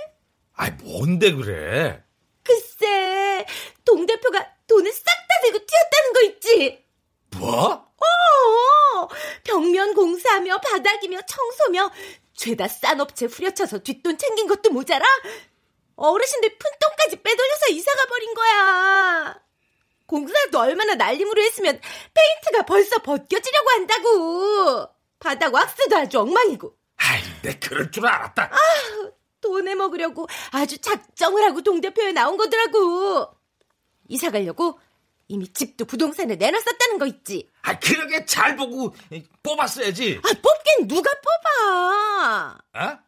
아니, 0.54 0.82
뭔데 0.84 1.32
그래? 1.32 2.04
글쎄, 2.44 3.44
동 3.84 4.06
대표가 4.06 4.46
돈을 4.68 4.92
싹다 4.92 5.40
들고 5.42 5.58
튀었다는 5.66 6.12
거 6.12 6.22
있지? 6.22 6.87
뭐? 7.36 7.86
어, 7.98 9.08
벽면 9.44 9.94
공사하며 9.94 10.58
바닥이며 10.58 11.20
청소며 11.22 11.90
죄다 12.34 12.68
싼 12.68 13.00
업체 13.00 13.26
후려쳐서 13.26 13.80
뒷돈 13.80 14.16
챙긴 14.18 14.46
것도 14.46 14.70
모자라 14.70 15.04
어르신들 15.96 16.56
푼돈까지 16.58 17.22
빼돌려서 17.22 17.66
이사가 17.70 18.06
버린 18.06 18.34
거야. 18.34 19.40
공사도 20.06 20.58
얼마나 20.60 20.94
날림으로 20.94 21.42
했으면 21.42 21.80
페인트가 22.14 22.64
벌써 22.64 22.98
벗겨지려고 22.98 23.70
한다고. 23.70 24.88
바닥 25.18 25.52
왁스도 25.52 25.96
아주 25.96 26.20
엉망이고. 26.20 26.72
아이, 26.96 27.20
내 27.42 27.58
그럴 27.58 27.90
줄 27.90 28.06
알았다. 28.06 28.50
돈에 29.40 29.74
먹으려고 29.74 30.26
아주 30.52 30.78
작정을 30.78 31.44
하고 31.44 31.62
동대표에 31.62 32.12
나온 32.12 32.36
거더라고. 32.36 33.28
이사 34.08 34.30
가려고 34.30 34.78
이미 35.28 35.46
집도 35.52 35.84
부동산에 35.84 36.36
내놨었다는 36.36 36.98
거 36.98 37.06
있지. 37.06 37.48
아, 37.62 37.78
그러게 37.78 38.24
잘 38.24 38.56
보고 38.56 38.94
뽑았어야지. 39.42 40.20
아, 40.24 40.28
뽑긴 40.28 40.88
누가 40.88 41.10
뽑아. 41.12 42.58
아? 42.72 42.98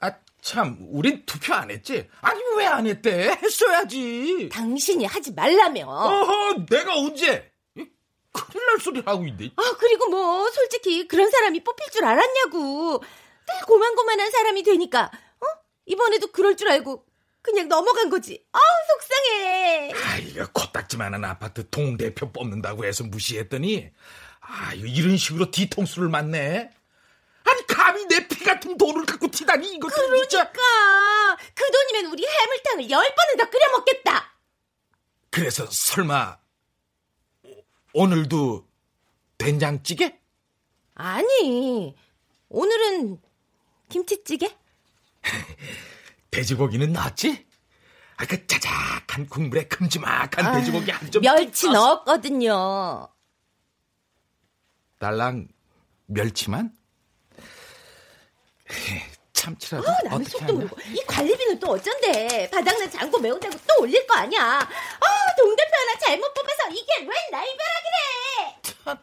아, 0.00 0.12
참, 0.40 0.78
우린 0.90 1.22
투표 1.26 1.52
안 1.54 1.70
했지? 1.70 2.08
아니, 2.22 2.40
왜 2.56 2.64
안 2.66 2.86
했대? 2.86 3.36
했어야지. 3.42 4.48
당신이 4.50 5.04
하지 5.04 5.32
말라며. 5.32 5.86
어허, 5.86 6.66
내가 6.70 6.96
언제? 6.96 7.52
이, 7.76 7.84
큰일 8.32 8.66
날 8.66 8.80
소리를 8.80 9.06
하고 9.06 9.26
있네. 9.26 9.50
아, 9.56 9.76
그리고 9.78 10.08
뭐, 10.08 10.50
솔직히 10.50 11.06
그런 11.06 11.30
사람이 11.30 11.62
뽑힐 11.62 11.90
줄 11.90 12.04
알았냐고. 12.06 13.00
늘 13.00 13.66
고만고만한 13.66 14.30
사람이 14.30 14.62
되니까, 14.62 15.10
어? 15.40 15.44
이번에도 15.84 16.28
그럴 16.28 16.56
줄 16.56 16.70
알고, 16.70 17.04
그냥 17.42 17.68
넘어간 17.68 18.08
거지. 18.08 18.44
아우, 18.52 18.62
속상해. 18.88 19.92
아, 19.94 20.16
이거 20.18 20.46
코딱지만한 20.52 21.24
아파트 21.24 21.68
동대표 21.68 22.30
뽑는다고 22.32 22.84
해서 22.84 23.02
무시했더니, 23.04 23.90
아, 24.40 24.72
이거 24.74 24.86
이런 24.86 25.16
식으로 25.16 25.50
뒤통수를 25.50 26.08
맞네. 26.08 26.70
아니, 27.44 27.66
감히 27.66 28.04
내 28.06 28.26
피 28.28 28.44
같은 28.44 28.78
돈을 28.78 29.04
갖고 29.06 29.28
튀다니, 29.28 29.74
이거 29.74 29.88
진짜. 29.90 30.50
그러니까, 30.52 31.36
그 31.54 31.64
돈이면 31.70 32.12
우리 32.12 32.24
해물탕을 32.24 32.90
열 32.90 33.02
번은 33.14 33.36
더 33.38 33.50
끓여 33.50 33.70
먹겠다. 33.76 34.32
그래서 35.30 35.66
설마, 35.68 36.38
오- 37.44 37.64
오늘도 37.94 38.68
된장찌개? 39.38 40.16
아니, 40.94 41.96
오늘은 42.48 43.20
김치찌개? 43.88 44.54
돼지고기는 46.42 46.92
나왔지? 46.92 47.46
아, 48.16 48.24
그 48.26 48.46
짜작한 48.46 49.28
국물에 49.28 49.64
큼지막한 49.68 50.54
돼지고기 50.54 50.90
한 50.90 51.10
점. 51.10 51.22
멸치 51.22 51.68
넣었거든요. 51.70 53.08
달랑 54.98 55.48
멸치만? 56.06 56.72
참치라도 59.32 59.86
아, 59.90 59.96
남의 60.04 60.24
속도? 60.26 60.52
모르고 60.54 60.76
이 60.92 61.02
관리비는 61.06 61.58
또 61.58 61.72
어쩐데 61.72 62.48
바닥난 62.50 62.90
장고 62.90 63.18
매운다고 63.18 63.54
또 63.54 63.82
올릴 63.82 64.06
거 64.06 64.14
아니야 64.14 64.40
아 64.60 65.06
동대표 65.36 65.70
하나 65.74 65.98
잘못 65.98 66.32
뽑아서 66.32 66.70
이게 66.70 67.00
웬 67.00 67.10
날벼락이래 67.32 69.02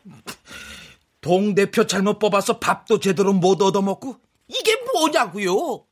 동 1.21 1.53
대표 1.53 1.85
잘못 1.85 2.17
뽑아서 2.19 2.57
밥도 2.59 2.99
제대로 2.99 3.33
못 3.33 3.61
얻어먹고 3.61 4.17
이게 4.47 4.77
뭐냐고요? 4.93 5.85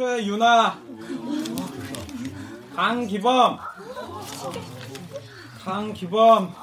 최윤아, 0.00 0.80
강기범, 2.74 3.58
강기범. 5.62 6.54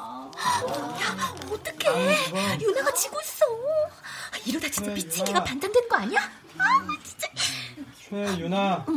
어떡해. 1.51 2.59
유나가 2.59 2.91
지고 2.95 3.19
있어. 3.21 3.45
이러다 4.43 4.67
진짜 4.69 4.91
미친 4.91 5.23
개가 5.23 5.43
반장되는 5.43 5.87
거 5.87 5.97
아니야? 5.97 6.19
아, 6.57 6.87
진짜. 7.03 7.27
최윤아, 8.09 8.87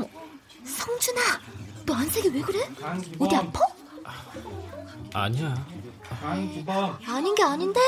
성준아, 0.65 1.21
너 1.85 1.95
안색이 1.97 2.29
왜 2.31 2.41
그래? 2.41 2.67
강기범. 2.81 3.27
어디 3.27 3.37
아파? 3.37 3.61
아니야. 5.13 5.67
강기범. 6.09 6.99
아닌 7.07 7.35
게 7.35 7.43
아닌데? 7.43 7.79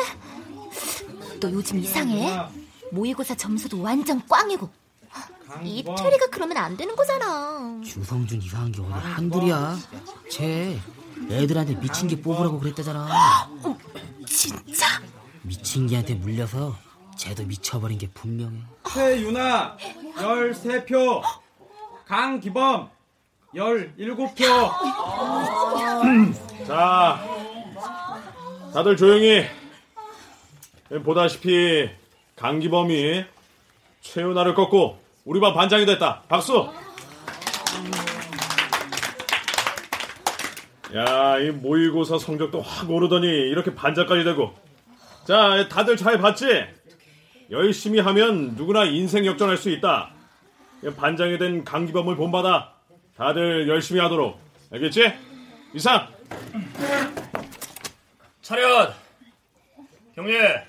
너 1.40 1.50
요즘 1.50 1.78
이상해. 1.78 2.38
모의고사 2.90 3.36
점수도 3.36 3.80
완전 3.80 4.20
꽝이고. 4.28 4.81
이 5.62 5.82
퇴리가 5.82 6.26
그러면 6.30 6.56
안 6.56 6.76
되는 6.76 6.94
거잖아. 6.96 7.80
주성준 7.84 8.40
이상한 8.42 8.72
게 8.72 8.80
어디 8.80 8.92
한둘이야. 8.92 9.76
쟤 10.30 10.78
애들한테 11.30 11.78
미친 11.80 12.08
개 12.08 12.20
뽑으라고 12.20 12.58
그랬다잖아. 12.58 13.08
진짜? 14.26 14.86
미친 15.42 15.86
개한테 15.86 16.14
물려서 16.14 16.76
쟤도 17.16 17.44
미쳐버린 17.44 17.98
게 17.98 18.08
분명해. 18.10 18.58
최윤아, 18.92 19.76
13표. 20.16 21.22
강기범, 22.06 22.88
17표. 23.54 24.44
자, 26.66 27.24
다들 28.72 28.96
조용히. 28.96 29.44
보다시피 31.04 31.88
강기범이 32.36 33.24
최윤아를 34.02 34.54
꺾고 34.54 35.01
우리 35.24 35.40
반 35.40 35.54
반장이 35.54 35.86
됐다. 35.86 36.22
박수. 36.28 36.68
야, 40.94 41.38
이 41.38 41.50
모의고사 41.50 42.18
성적도 42.18 42.60
확 42.60 42.90
오르더니 42.90 43.26
이렇게 43.26 43.74
반장까지 43.74 44.24
되고. 44.24 44.54
자, 45.24 45.68
다들 45.68 45.96
잘 45.96 46.18
봤지? 46.18 46.64
열심히 47.50 48.00
하면 48.00 48.54
누구나 48.56 48.84
인생 48.84 49.24
역전할 49.24 49.56
수 49.56 49.70
있다. 49.70 50.10
반장이 50.96 51.38
된 51.38 51.64
강기범을 51.64 52.16
본받아 52.16 52.72
다들 53.16 53.68
열심히 53.68 54.00
하도록. 54.00 54.38
알겠지? 54.72 55.12
이상. 55.74 56.08
차렷! 58.42 58.92
경례! 60.14 60.64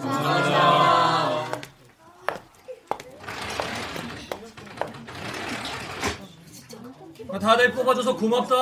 다 0.00 1.43
들 7.38 7.72
뽑아줘서 7.72 8.16
고맙다. 8.16 8.54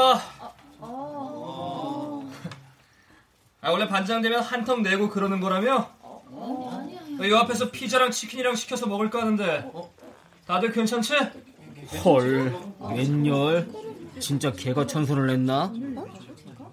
아, 3.60 3.70
원래 3.70 3.86
반장 3.86 4.22
되면 4.22 4.40
한턱 4.40 4.80
내고 4.80 5.08
그러는 5.08 5.40
거라며? 5.40 5.88
이 7.22 7.34
앞에서 7.34 7.70
피자랑 7.70 8.10
치킨이랑 8.10 8.56
시켜서 8.56 8.86
먹을까 8.86 9.20
하는데 9.20 9.70
다들 10.46 10.72
괜찮지? 10.72 11.14
헐, 12.04 12.56
웬열? 12.80 13.68
진짜 14.18 14.50
개가 14.50 14.86
천선을 14.86 15.26
냈나? 15.28 15.72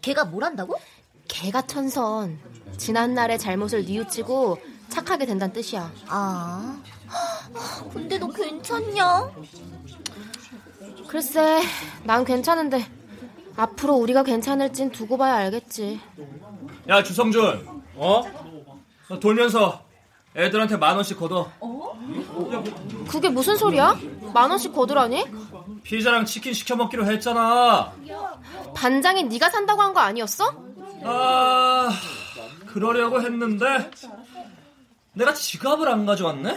걔가 0.02 0.26
뭘 0.26 0.44
한다고? 0.44 0.80
개가 1.28 1.64
천선. 1.64 2.40
지난날의 2.78 3.38
잘못을 3.38 3.86
뉘우치고 3.86 4.58
착하게 4.88 5.26
된다는 5.26 5.54
뜻이야. 5.54 5.92
아, 6.08 6.82
근데 7.94 8.18
너 8.18 8.28
괜찮냐? 8.30 9.32
글쎄, 11.08 11.62
난 12.04 12.24
괜찮은데 12.24 12.86
앞으로 13.56 13.96
우리가 13.96 14.24
괜찮을진 14.24 14.92
두고 14.92 15.18
봐야 15.18 15.36
알겠지. 15.36 16.00
야 16.88 17.04
주성준, 17.04 17.68
어? 17.96 18.24
너 19.10 19.20
돌면서 19.20 19.82
애들한테 20.36 20.78
만 20.78 20.96
원씩 20.96 21.20
걷어. 21.20 21.52
그게 23.10 23.30
무슨 23.30 23.58
소리야? 23.58 23.98
만 24.34 24.50
원씩 24.52 24.74
거두라니? 24.74 25.26
피자랑 25.84 26.26
치킨 26.26 26.54
시켜 26.54 26.76
먹기로 26.76 27.06
했잖아. 27.06 27.92
반장이 28.76 29.24
네가 29.24 29.50
산다고 29.50 29.82
한 29.82 29.94
거 29.94 30.00
아니었어? 30.00 30.54
아, 31.04 31.90
그러려고 32.68 33.20
했는데 33.22 33.90
내가 35.14 35.34
지갑을 35.34 35.88
안 35.90 36.06
가져왔네. 36.06 36.56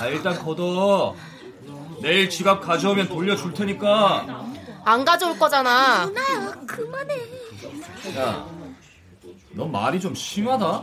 아, 0.00 0.06
일단 0.06 0.38
걷어. 0.38 1.14
내일 2.00 2.30
지갑 2.30 2.60
가져오면 2.62 3.08
돌려줄 3.08 3.52
테니까. 3.54 4.44
안 4.84 5.04
가져올 5.04 5.38
거잖아. 5.38 6.06
유나야, 6.08 6.52
그만해. 6.66 7.14
야, 8.18 8.46
너 9.52 9.66
말이 9.66 10.00
좀 10.00 10.14
심하다. 10.14 10.82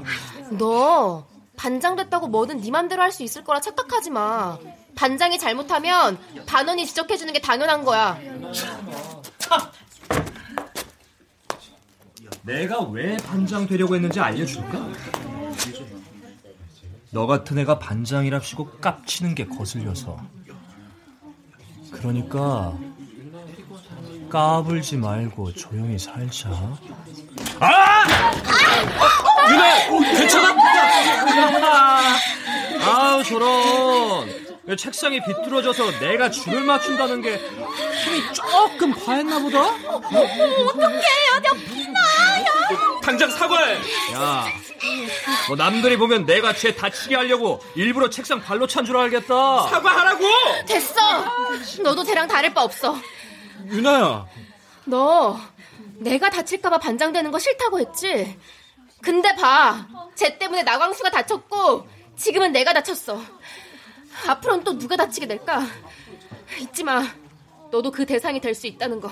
너 0.57 1.25
반장 1.55 1.95
됐다고 1.95 2.27
뭐든 2.27 2.61
네 2.61 2.69
맘대로 2.69 3.01
할 3.01 3.11
수 3.11 3.23
있을 3.23 3.43
거라 3.43 3.59
착각하지 3.59 4.11
마. 4.11 4.57
반장이 4.95 5.39
잘못하면 5.39 6.17
반원이 6.45 6.85
지적해주는 6.85 7.33
게 7.33 7.39
당연한 7.41 7.83
거야. 7.83 8.19
내가 12.43 12.81
왜 12.83 13.17
반장 13.17 13.67
되려고 13.67 13.95
했는지 13.95 14.19
알려줄까? 14.19 14.87
너 17.11 17.25
같은 17.25 17.57
애가 17.57 17.79
반장이랍시고 17.79 18.77
깝치는 18.79 19.35
게 19.35 19.45
거슬려서. 19.47 20.17
그러니까 21.99 22.73
까불지 24.29 24.97
말고 24.97 25.53
조용히 25.53 25.97
살자. 25.97 26.49
아! 27.59 28.03
유나, 29.49 29.89
괜찮아? 30.17 30.55
아우 32.85 33.23
저런. 33.23 34.47
책상이 34.77 35.21
비뚤어져서 35.23 35.99
내가 35.99 36.29
줄을 36.29 36.61
맞춘다는 36.63 37.21
게 37.21 37.37
힘이 37.37 38.21
조금 38.33 38.91
과했나 38.93 39.39
보다? 39.39 39.61
어떡해, 39.63 41.01
여기 41.35 41.63
피나요. 41.65 42.16
당장 43.07 43.31
사과해. 43.31 43.75
야, 44.11 44.45
뭐 45.47 45.55
남들이 45.55 45.95
보면 45.95 46.25
내가 46.25 46.51
쟤 46.53 46.75
다치게 46.75 47.15
하려고 47.15 47.61
일부러 47.73 48.09
책상 48.09 48.41
발로 48.41 48.67
찬 48.67 48.83
줄 48.83 48.97
알겠다. 48.97 49.67
사과하라고. 49.69 50.25
됐어. 50.67 51.01
너도 51.83 52.03
쟤랑 52.03 52.27
다를 52.27 52.53
바 52.53 52.63
없어. 52.63 52.97
유나야. 53.67 54.25
너 54.83 55.39
내가 55.99 56.29
다칠까봐 56.29 56.79
반장 56.79 57.13
되는 57.13 57.31
거 57.31 57.39
싫다고 57.39 57.79
했지? 57.79 58.37
근데 59.01 59.33
봐. 59.37 59.87
쟤 60.15 60.37
때문에 60.37 60.63
나광수가 60.63 61.09
다쳤고 61.09 61.87
지금은 62.17 62.51
내가 62.51 62.73
다쳤어. 62.73 63.21
앞으로는 64.27 64.65
또 64.65 64.77
누가 64.77 64.97
다치게 64.97 65.27
될까? 65.27 65.65
잊지 66.59 66.83
마. 66.83 67.07
너도 67.71 67.89
그 67.89 68.05
대상이 68.05 68.41
될 68.41 68.53
수 68.53 68.67
있다는 68.67 68.99
거. 68.99 69.09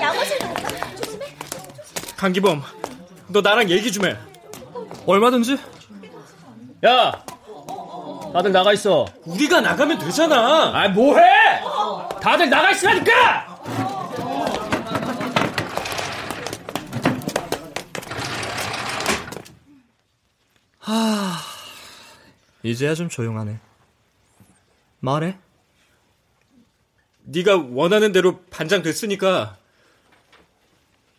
양호실도 0.00 0.46
강기범, 2.16 2.62
너 3.28 3.40
나랑 3.40 3.70
얘기 3.70 3.92
좀 3.92 4.06
해. 4.06 4.16
얼마든지. 5.06 5.58
야, 6.84 7.24
다들 8.32 8.52
나가 8.52 8.72
있어. 8.72 9.06
우리가 9.24 9.60
나가면 9.60 9.98
되잖아. 9.98 10.72
아, 10.74 10.88
뭐해? 10.88 11.22
다들 12.20 12.48
나가 12.48 12.70
있으라니까. 12.70 13.56
하, 20.78 21.36
이제야 22.62 22.94
좀 22.94 23.08
조용하네. 23.08 23.58
말해. 25.00 25.38
네가 27.24 27.56
원하는 27.70 28.12
대로 28.12 28.40
반장 28.50 28.82
됐으니까 28.82 29.56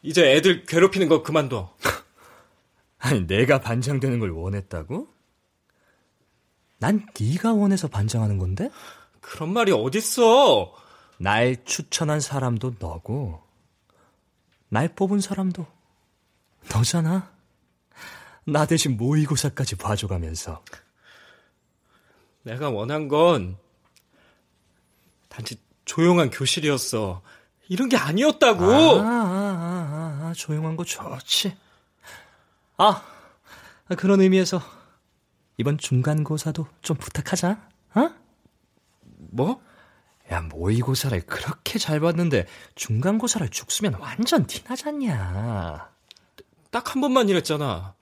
이제 0.01 0.35
애들 0.35 0.65
괴롭히는 0.65 1.07
거 1.07 1.23
그만둬. 1.23 1.75
아니, 2.99 3.25
내가 3.27 3.59
반장되는 3.59 4.19
걸 4.19 4.31
원했다고? 4.31 5.07
난 6.79 7.07
네가 7.19 7.53
원해서 7.53 7.87
반장하는 7.87 8.37
건데? 8.37 8.69
그런 9.21 9.51
말이 9.51 9.71
어딨어? 9.71 10.73
날 11.19 11.63
추천한 11.65 12.19
사람도 12.19 12.75
너고, 12.79 13.41
날 14.69 14.93
뽑은 14.95 15.19
사람도 15.19 15.65
너잖아. 16.71 17.31
나 18.45 18.65
대신 18.65 18.97
모의고사까지 18.97 19.75
봐줘가면서. 19.75 20.63
내가 22.43 22.69
원한 22.69 23.07
건 23.07 23.57
단지 25.27 25.59
조용한 25.85 26.29
교실이었어. 26.29 27.21
이런 27.69 27.89
게 27.89 27.97
아니었다고. 27.97 28.63
아, 28.63 29.03
아, 29.03 29.03
아, 29.03 30.27
아, 30.27 30.33
조용한 30.35 30.75
거 30.75 30.83
좋지. 30.83 31.55
아, 32.77 33.03
그런 33.97 34.21
의미에서 34.21 34.61
이번 35.57 35.77
중간고사도 35.77 36.67
좀 36.81 36.97
부탁하자. 36.97 37.69
어? 37.95 38.09
뭐? 39.31 39.61
야, 40.31 40.41
모의고사를 40.41 41.19
그렇게 41.25 41.79
잘 41.79 41.99
봤는데 41.99 42.45
중간고사를 42.75 43.47
죽쓰면 43.49 43.95
완전 43.95 44.45
티나잖냐. 44.45 45.89
딱 46.69 46.93
한 46.93 47.01
번만 47.01 47.29
이랬잖아. 47.29 47.95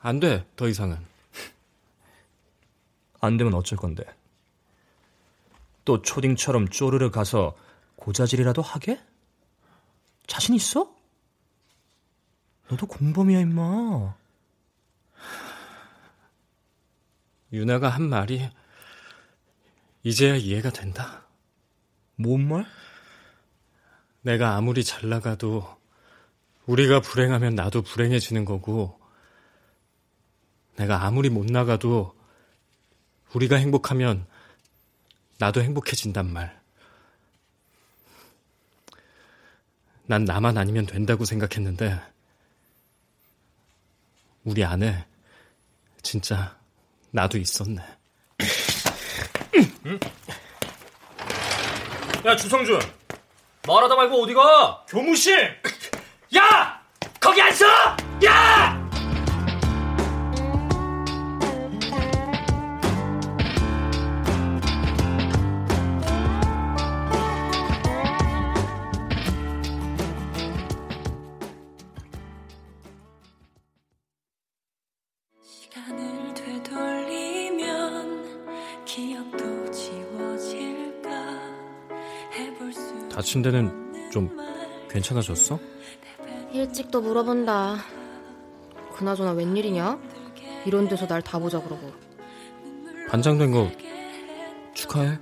안 0.00 0.18
돼, 0.20 0.46
더 0.56 0.66
이상은. 0.68 0.98
안 3.20 3.36
되면 3.36 3.54
어쩔 3.54 3.78
건데? 3.78 4.04
또 5.84 6.02
초딩처럼 6.02 6.68
쪼르르 6.68 7.10
가서 7.10 7.54
고자질이라도 7.96 8.62
하게? 8.62 9.00
자신 10.26 10.54
있어? 10.54 10.94
너도 12.68 12.86
공범이야, 12.86 13.40
임마. 13.40 14.14
유나가 17.52 17.88
한 17.88 18.08
말이 18.08 18.50
이제야 20.02 20.36
이해가 20.36 20.70
된다. 20.70 21.26
뭔 22.16 22.46
말? 22.48 22.66
내가 24.22 24.56
아무리 24.56 24.82
잘 24.82 25.08
나가도 25.08 25.76
우리가 26.66 27.00
불행하면 27.00 27.54
나도 27.54 27.82
불행해지는 27.82 28.44
거고 28.44 29.00
내가 30.76 31.04
아무리 31.04 31.30
못 31.30 31.46
나가도 31.46 32.14
우리가 33.34 33.56
행복하면 33.56 34.26
나도 35.38 35.62
행복해진단 35.62 36.32
말. 36.32 36.60
난 40.06 40.24
나만 40.24 40.56
아니면 40.56 40.86
된다고 40.86 41.24
생각했는데 41.24 42.00
우리 44.44 44.64
안에 44.64 45.04
진짜 46.02 46.56
나도 47.10 47.38
있었네. 47.38 47.82
야 52.24 52.36
주성준 52.36 52.80
말하다 53.66 53.96
말고 53.96 54.22
어디 54.22 54.34
가? 54.34 54.84
교무실. 54.88 55.60
야 56.36 56.80
거기 57.20 57.42
안 57.42 57.52
서. 57.52 57.66
야. 58.24 58.75
다친 83.36 83.42
데는 83.42 84.10
좀 84.10 84.34
괜찮아졌어? 84.88 85.58
일찍도 86.52 87.02
물어본다. 87.02 87.76
그나저나 88.94 89.32
웬일이냐? 89.32 89.98
이런 90.64 90.88
데서 90.88 91.06
날 91.06 91.20
다 91.20 91.38
보자 91.38 91.60
그러고. 91.60 91.92
반장된 93.10 93.50
거 93.52 93.70
축하해. 94.72 95.18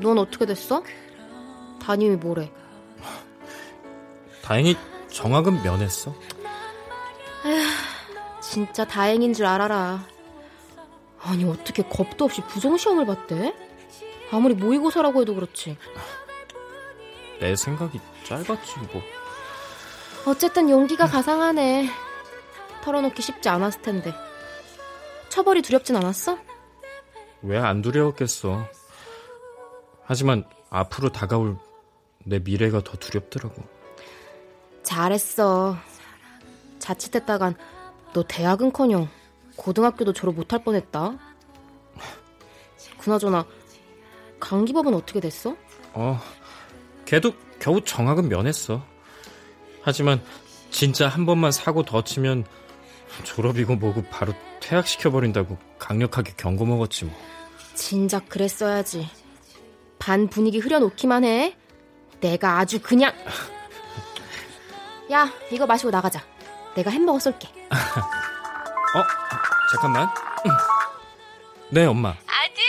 넌 0.00 0.18
어떻게 0.18 0.46
됐어? 0.46 0.82
담임이 1.82 2.16
뭐래? 2.16 2.52
다행히 4.42 4.76
정학은 5.10 5.62
면했어. 5.64 6.14
진짜 8.40 8.84
다행인 8.86 9.32
줄 9.34 9.46
알아라. 9.46 10.06
아니 11.20 11.42
어떻게 11.44 11.82
겁도 11.82 12.26
없이 12.26 12.42
부정시험을 12.42 13.06
봤대? 13.06 13.67
아무리 14.30 14.54
모의고사라고 14.54 15.22
해도 15.22 15.34
그렇지. 15.34 15.76
내 17.40 17.54
생각이 17.56 18.00
짧았지 18.24 18.78
뭐. 18.92 19.02
어쨌든 20.26 20.68
용기가 20.68 21.06
가상하네. 21.06 21.88
털어놓기 22.82 23.22
쉽지 23.22 23.48
않았을 23.48 23.82
텐데. 23.82 24.12
처벌이 25.28 25.62
두렵진 25.62 25.96
않았어? 25.96 26.38
왜 27.42 27.58
안 27.58 27.82
두려웠겠어. 27.82 28.66
하지만 30.04 30.44
앞으로 30.70 31.10
다가올 31.12 31.56
내 32.24 32.38
미래가 32.40 32.82
더 32.82 32.96
두렵더라고. 32.96 33.62
잘했어. 34.82 35.76
자칫했다간 36.78 37.54
너 38.14 38.22
대학은커녕 38.24 39.08
고등학교도 39.56 40.12
졸업 40.12 40.34
못할 40.34 40.64
뻔했다. 40.64 41.12
그나저나 42.98 43.46
강기법은 44.40 44.94
어떻게 44.94 45.20
됐어? 45.20 45.56
어, 45.92 46.20
걔도 47.04 47.32
겨우 47.58 47.80
정학은 47.80 48.28
면했어. 48.28 48.84
하지만 49.82 50.22
진짜 50.70 51.08
한 51.08 51.26
번만 51.26 51.50
사고 51.50 51.82
더 51.84 52.02
치면 52.04 52.44
졸업이고 53.24 53.76
뭐고 53.76 54.02
바로 54.10 54.32
퇴학시켜버린다고 54.60 55.56
강력하게 55.78 56.34
경고 56.36 56.64
먹었지 56.66 57.06
뭐. 57.06 57.14
진작 57.74 58.28
그랬어야지. 58.28 59.08
반 59.98 60.28
분위기 60.28 60.58
흐려놓기만 60.58 61.24
해. 61.24 61.56
내가 62.20 62.58
아주 62.58 62.80
그냥. 62.80 63.12
야, 65.10 65.32
이거 65.50 65.66
마시고 65.66 65.90
나가자. 65.90 66.22
내가 66.74 66.90
햄버거 66.90 67.18
쏠게. 67.18 67.48
어? 67.70 69.02
잠깐만. 69.72 70.08
네, 71.70 71.84
엄마. 71.86 72.10
아들, 72.10 72.62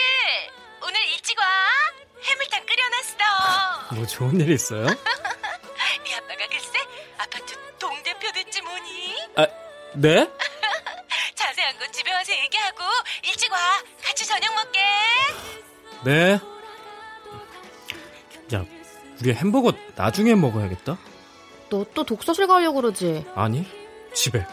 뭐 3.96 4.06
좋은 4.06 4.40
일 4.40 4.50
있어요? 4.52 4.86
네 4.86 6.16
아빠가 6.16 6.48
글쎄 6.50 6.80
아파트 7.18 7.56
동대표 7.80 8.32
됐지 8.32 8.62
뭐니? 8.62 9.16
아, 9.36 9.48
네? 9.96 10.30
자세한 11.36 11.78
건 11.80 11.92
집에 11.92 12.12
와서 12.14 12.32
얘기하고 12.32 12.84
일찍 13.26 13.52
와. 13.52 13.58
같이 14.04 14.26
저녁 14.28 14.54
먹게. 14.56 14.80
네. 16.06 16.40
야, 18.56 18.66
우리 19.22 19.34
햄버거 19.34 19.74
나중에 19.96 20.36
먹어야겠다. 20.36 20.98
너 21.70 21.86
또 21.94 22.04
독서실 22.04 22.48
가려고 22.48 22.82
그러지? 22.82 23.26
아니, 23.36 23.66
집에. 24.14 24.46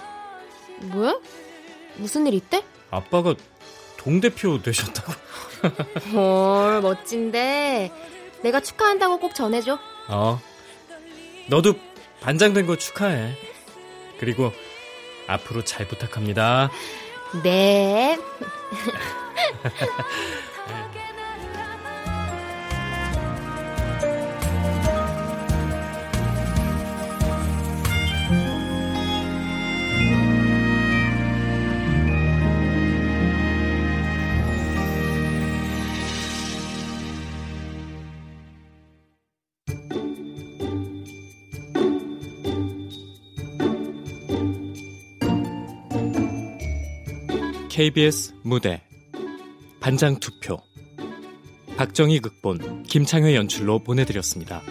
왜? 0.95 1.14
무슨 1.97 2.26
일 2.26 2.34
있대? 2.34 2.62
아빠가 2.91 3.34
동대표 3.97 4.61
되셨다고. 4.62 5.12
헐, 6.12 6.82
멋진데. 6.82 7.91
내가 8.47 8.61
축하한다고 8.61 9.19
꼭 9.19 9.35
전해줘. 9.35 9.77
어. 10.07 10.41
너도 11.49 11.75
반장된 12.21 12.67
거 12.67 12.77
축하해. 12.77 13.37
그리고 14.21 14.53
앞으로 15.27 15.65
잘 15.65 15.89
부탁합니다. 15.89 16.71
네. 17.43 18.17
KBS 47.77 48.33
무대 48.43 48.81
반장 49.81 50.18
투표 50.18 50.57
박정희 51.77 52.20
극본 52.20 52.85
김창회 52.85 53.35
연출로 53.37 53.81
보내드렸습니다. 53.81 54.62